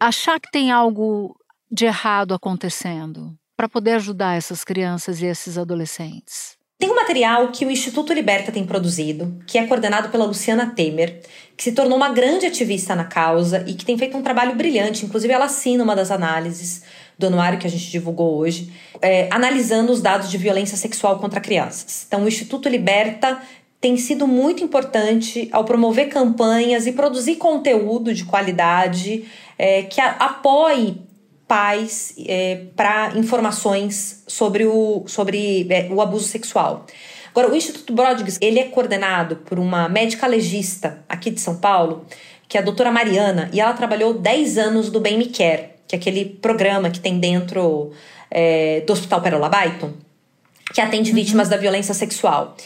achar 0.00 0.40
que 0.40 0.50
tem 0.50 0.72
algo 0.72 1.38
de 1.70 1.86
errado 1.86 2.34
acontecendo 2.34 3.38
para 3.56 3.68
poder 3.68 3.92
ajudar 3.92 4.36
essas 4.36 4.64
crianças 4.64 5.22
e 5.22 5.26
esses 5.26 5.56
adolescentes? 5.56 6.57
Tem 6.78 6.88
um 6.88 6.94
material 6.94 7.48
que 7.48 7.66
o 7.66 7.70
Instituto 7.72 8.12
Liberta 8.12 8.52
tem 8.52 8.64
produzido, 8.64 9.36
que 9.48 9.58
é 9.58 9.66
coordenado 9.66 10.10
pela 10.10 10.24
Luciana 10.24 10.72
Temer, 10.76 11.22
que 11.56 11.64
se 11.64 11.72
tornou 11.72 11.96
uma 11.96 12.10
grande 12.10 12.46
ativista 12.46 12.94
na 12.94 13.04
causa 13.04 13.64
e 13.66 13.74
que 13.74 13.84
tem 13.84 13.98
feito 13.98 14.16
um 14.16 14.22
trabalho 14.22 14.54
brilhante. 14.54 15.04
Inclusive, 15.04 15.32
ela 15.32 15.46
assina 15.46 15.82
uma 15.82 15.96
das 15.96 16.12
análises 16.12 16.84
do 17.18 17.26
anuário 17.26 17.58
que 17.58 17.66
a 17.66 17.70
gente 17.70 17.90
divulgou 17.90 18.36
hoje, 18.36 18.72
é, 19.02 19.28
analisando 19.32 19.90
os 19.90 20.00
dados 20.00 20.30
de 20.30 20.38
violência 20.38 20.76
sexual 20.76 21.18
contra 21.18 21.40
crianças. 21.40 22.04
Então, 22.06 22.22
o 22.22 22.28
Instituto 22.28 22.68
Liberta 22.68 23.42
tem 23.80 23.96
sido 23.96 24.28
muito 24.28 24.62
importante 24.62 25.48
ao 25.50 25.64
promover 25.64 26.08
campanhas 26.08 26.86
e 26.86 26.92
produzir 26.92 27.36
conteúdo 27.36 28.14
de 28.14 28.24
qualidade 28.24 29.24
é, 29.58 29.82
que 29.82 30.00
apoie 30.00 31.07
pais 31.48 32.14
é, 32.26 32.66
para 32.76 33.12
informações 33.16 34.22
sobre 34.26 34.66
o, 34.66 35.04
sobre, 35.06 35.66
é, 35.70 35.88
o 35.90 36.00
abuso 36.00 36.28
sexual. 36.28 36.86
Agora, 37.30 37.50
o 37.50 37.56
Instituto 37.56 37.92
Brodges, 37.92 38.38
ele 38.40 38.58
é 38.58 38.64
coordenado 38.64 39.36
por 39.36 39.58
uma 39.58 39.88
médica 39.88 40.26
legista 40.26 41.04
aqui 41.08 41.30
de 41.30 41.40
São 41.40 41.56
Paulo, 41.56 42.04
que 42.46 42.56
é 42.56 42.60
a 42.60 42.64
doutora 42.64 42.90
Mariana, 42.90 43.50
e 43.52 43.60
ela 43.60 43.72
trabalhou 43.72 44.14
10 44.14 44.58
anos 44.58 44.90
do 44.90 45.00
Bem 45.00 45.16
Me 45.16 45.26
Quer, 45.26 45.78
que 45.86 45.94
é 45.94 45.98
aquele 45.98 46.24
programa 46.24 46.90
que 46.90 47.00
tem 47.00 47.18
dentro 47.18 47.92
é, 48.30 48.82
do 48.82 48.92
Hospital 48.92 49.20
Perola 49.20 49.48
Baiton, 49.48 49.92
que 50.72 50.80
atende 50.80 51.10
uhum. 51.10 51.16
vítimas 51.16 51.48
da 51.48 51.56
violência 51.56 51.94
sexual. 51.94 52.56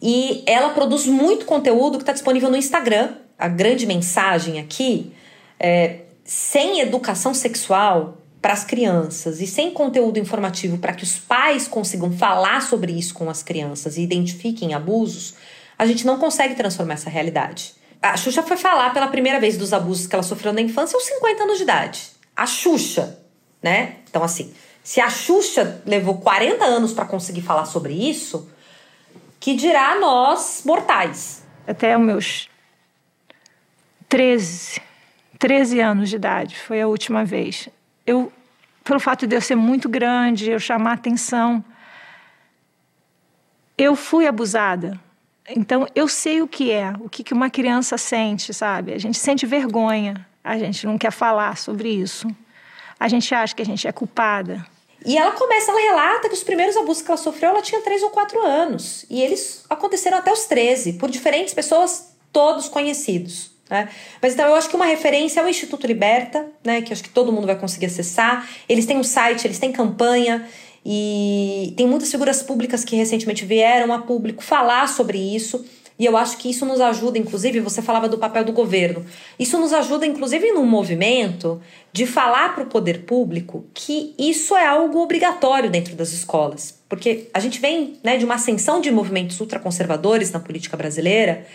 E 0.00 0.42
ela 0.46 0.70
produz 0.70 1.06
muito 1.06 1.44
conteúdo 1.44 1.98
que 1.98 2.02
está 2.02 2.12
disponível 2.12 2.50
no 2.50 2.56
Instagram. 2.56 3.10
A 3.38 3.48
grande 3.48 3.86
mensagem 3.86 4.58
aqui 4.58 5.12
é, 5.60 6.00
sem 6.24 6.80
educação 6.80 7.32
sexual, 7.34 8.18
para 8.42 8.52
as 8.52 8.64
crianças 8.64 9.40
e 9.40 9.46
sem 9.46 9.70
conteúdo 9.70 10.18
informativo 10.18 10.76
para 10.76 10.92
que 10.92 11.04
os 11.04 11.16
pais 11.16 11.68
consigam 11.68 12.10
falar 12.10 12.60
sobre 12.60 12.92
isso 12.92 13.14
com 13.14 13.30
as 13.30 13.40
crianças 13.40 13.96
e 13.96 14.02
identifiquem 14.02 14.74
abusos, 14.74 15.34
a 15.78 15.86
gente 15.86 16.04
não 16.04 16.18
consegue 16.18 16.56
transformar 16.56 16.94
essa 16.94 17.08
realidade. 17.08 17.72
A 18.02 18.16
Xuxa 18.16 18.42
foi 18.42 18.56
falar 18.56 18.92
pela 18.92 19.06
primeira 19.06 19.38
vez 19.38 19.56
dos 19.56 19.72
abusos 19.72 20.08
que 20.08 20.14
ela 20.14 20.24
sofreu 20.24 20.52
na 20.52 20.60
infância 20.60 20.96
aos 20.96 21.04
50 21.04 21.44
anos 21.44 21.56
de 21.56 21.62
idade. 21.62 22.10
A 22.36 22.44
Xuxa, 22.44 23.16
né? 23.62 23.98
Então, 24.10 24.24
assim, 24.24 24.52
se 24.82 25.00
a 25.00 25.08
Xuxa 25.08 25.80
levou 25.86 26.18
40 26.18 26.64
anos 26.64 26.92
para 26.92 27.04
conseguir 27.04 27.42
falar 27.42 27.64
sobre 27.64 27.92
isso, 27.92 28.50
que 29.38 29.54
dirá 29.54 30.00
nós, 30.00 30.62
mortais? 30.64 31.44
Até 31.64 31.96
os 31.96 32.04
meus 32.04 32.48
13, 34.08 34.80
13 35.38 35.78
anos 35.78 36.10
de 36.10 36.16
idade, 36.16 36.56
foi 36.56 36.80
a 36.80 36.88
última 36.88 37.24
vez. 37.24 37.68
Eu, 38.06 38.32
pelo 38.84 39.00
fato 39.00 39.26
de 39.26 39.36
eu 39.36 39.40
ser 39.40 39.56
muito 39.56 39.88
grande, 39.88 40.50
eu 40.50 40.58
chamar 40.58 40.94
atenção, 40.94 41.64
eu 43.78 43.94
fui 43.96 44.26
abusada. 44.26 45.00
Então, 45.48 45.86
eu 45.94 46.06
sei 46.08 46.40
o 46.40 46.48
que 46.48 46.70
é, 46.70 46.92
o 47.00 47.08
que 47.08 47.34
uma 47.34 47.50
criança 47.50 47.98
sente, 47.98 48.54
sabe? 48.54 48.92
A 48.92 48.98
gente 48.98 49.18
sente 49.18 49.44
vergonha, 49.44 50.26
a 50.42 50.56
gente 50.56 50.86
não 50.86 50.96
quer 50.96 51.10
falar 51.10 51.56
sobre 51.56 51.88
isso. 51.88 52.28
A 52.98 53.08
gente 53.08 53.34
acha 53.34 53.54
que 53.54 53.62
a 53.62 53.66
gente 53.66 53.86
é 53.86 53.92
culpada. 53.92 54.64
E 55.04 55.16
ela 55.18 55.32
começa, 55.32 55.72
ela 55.72 55.80
relata 55.80 56.28
que 56.28 56.34
os 56.34 56.44
primeiros 56.44 56.76
abusos 56.76 57.02
que 57.02 57.10
ela 57.10 57.18
sofreu, 57.18 57.50
ela 57.50 57.62
tinha 57.62 57.80
3 57.80 58.02
ou 58.04 58.10
4 58.10 58.40
anos. 58.40 59.04
E 59.10 59.20
eles 59.20 59.64
aconteceram 59.68 60.18
até 60.18 60.32
os 60.32 60.44
13, 60.44 60.94
por 60.94 61.10
diferentes 61.10 61.52
pessoas, 61.52 62.14
todos 62.32 62.68
conhecidos. 62.68 63.51
Né? 63.72 63.88
Mas 64.20 64.34
então 64.34 64.46
eu 64.46 64.54
acho 64.54 64.68
que 64.68 64.76
uma 64.76 64.84
referência 64.84 65.40
é 65.40 65.44
o 65.44 65.48
Instituto 65.48 65.86
Liberta, 65.86 66.46
né? 66.62 66.82
que 66.82 66.92
acho 66.92 67.02
que 67.02 67.08
todo 67.08 67.32
mundo 67.32 67.46
vai 67.46 67.56
conseguir 67.56 67.86
acessar. 67.86 68.46
Eles 68.68 68.84
têm 68.84 68.98
um 68.98 69.02
site, 69.02 69.46
eles 69.46 69.58
têm 69.58 69.72
campanha. 69.72 70.46
E 70.84 71.72
tem 71.74 71.86
muitas 71.86 72.10
figuras 72.10 72.42
públicas 72.42 72.84
que 72.84 72.94
recentemente 72.94 73.46
vieram 73.46 73.94
a 73.94 74.00
público 74.00 74.42
falar 74.42 74.86
sobre 74.88 75.16
isso. 75.16 75.64
E 75.98 76.04
eu 76.04 76.18
acho 76.18 76.36
que 76.36 76.50
isso 76.50 76.66
nos 76.66 76.82
ajuda, 76.82 77.16
inclusive, 77.16 77.60
você 77.60 77.80
falava 77.80 78.08
do 78.08 78.18
papel 78.18 78.44
do 78.44 78.52
governo. 78.52 79.06
Isso 79.38 79.58
nos 79.58 79.72
ajuda, 79.72 80.04
inclusive, 80.04 80.50
num 80.52 80.66
movimento 80.66 81.62
de 81.92 82.04
falar 82.04 82.54
para 82.54 82.64
o 82.64 82.66
poder 82.66 83.04
público 83.04 83.64
que 83.72 84.14
isso 84.18 84.54
é 84.54 84.66
algo 84.66 84.98
obrigatório 85.00 85.70
dentro 85.70 85.94
das 85.94 86.12
escolas. 86.12 86.78
Porque 86.90 87.30
a 87.32 87.40
gente 87.40 87.58
vem 87.58 87.94
né, 88.02 88.18
de 88.18 88.24
uma 88.24 88.34
ascensão 88.34 88.82
de 88.82 88.90
movimentos 88.90 89.40
ultraconservadores 89.40 90.30
na 90.30 90.40
política 90.40 90.76
brasileira, 90.76 91.46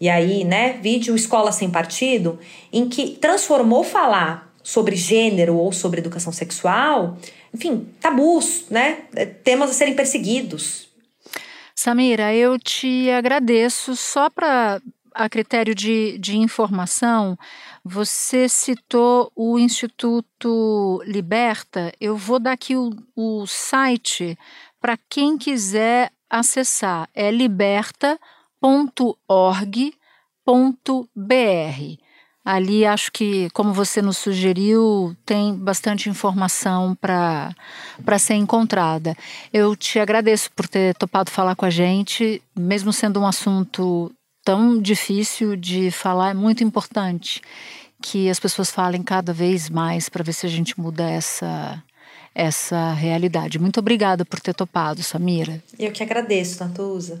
e 0.00 0.08
aí, 0.08 0.44
né, 0.44 0.74
vídeo 0.74 1.14
Escola 1.14 1.52
Sem 1.52 1.70
Partido, 1.70 2.38
em 2.72 2.88
que 2.88 3.10
transformou 3.20 3.82
falar 3.82 4.52
sobre 4.62 4.96
gênero 4.96 5.56
ou 5.56 5.72
sobre 5.72 6.00
educação 6.00 6.32
sexual 6.32 7.16
enfim, 7.52 7.88
tabus, 8.00 8.66
né? 8.70 9.04
É, 9.14 9.26
temas 9.26 9.70
a 9.70 9.72
serem 9.72 9.94
perseguidos. 9.94 10.88
Samira, 11.74 12.34
eu 12.34 12.58
te 12.58 13.10
agradeço 13.10 13.94
só 13.94 14.28
para 14.28 14.80
a 15.14 15.28
critério 15.28 15.74
de, 15.74 16.18
de 16.18 16.36
informação, 16.36 17.36
você 17.84 18.48
citou 18.48 19.32
o 19.34 19.58
Instituto 19.58 21.02
Liberta. 21.04 21.92
Eu 22.00 22.16
vou 22.16 22.38
dar 22.38 22.52
aqui 22.52 22.76
o, 22.76 22.90
o 23.16 23.46
site 23.46 24.38
para 24.80 24.96
quem 25.08 25.36
quiser 25.36 26.12
acessar. 26.30 27.08
É 27.14 27.30
liberta.org.br. 28.62 29.68
Ali 32.44 32.86
acho 32.86 33.12
que, 33.12 33.50
como 33.50 33.74
você 33.74 34.00
nos 34.00 34.16
sugeriu, 34.16 35.14
tem 35.26 35.54
bastante 35.54 36.08
informação 36.08 36.94
para 36.94 38.18
ser 38.18 38.34
encontrada. 38.34 39.14
Eu 39.52 39.76
te 39.76 39.98
agradeço 39.98 40.50
por 40.52 40.66
ter 40.66 40.94
topado 40.94 41.30
falar 41.30 41.54
com 41.54 41.66
a 41.66 41.70
gente, 41.70 42.40
mesmo 42.56 42.90
sendo 42.90 43.20
um 43.20 43.26
assunto 43.26 44.10
tão 44.42 44.80
difícil 44.80 45.56
de 45.56 45.90
falar, 45.90 46.30
é 46.30 46.34
muito 46.34 46.64
importante 46.64 47.42
que 48.00 48.30
as 48.30 48.40
pessoas 48.40 48.70
falem 48.70 49.02
cada 49.02 49.32
vez 49.32 49.68
mais 49.68 50.08
para 50.08 50.24
ver 50.24 50.32
se 50.32 50.46
a 50.46 50.48
gente 50.48 50.80
muda 50.80 51.08
essa 51.08 51.82
essa 52.34 52.92
realidade. 52.92 53.58
Muito 53.58 53.80
obrigada 53.80 54.24
por 54.24 54.38
ter 54.38 54.54
topado, 54.54 55.02
Samira. 55.02 55.60
Eu 55.76 55.90
que 55.90 56.04
agradeço, 56.04 56.62
Natuza. 56.62 57.20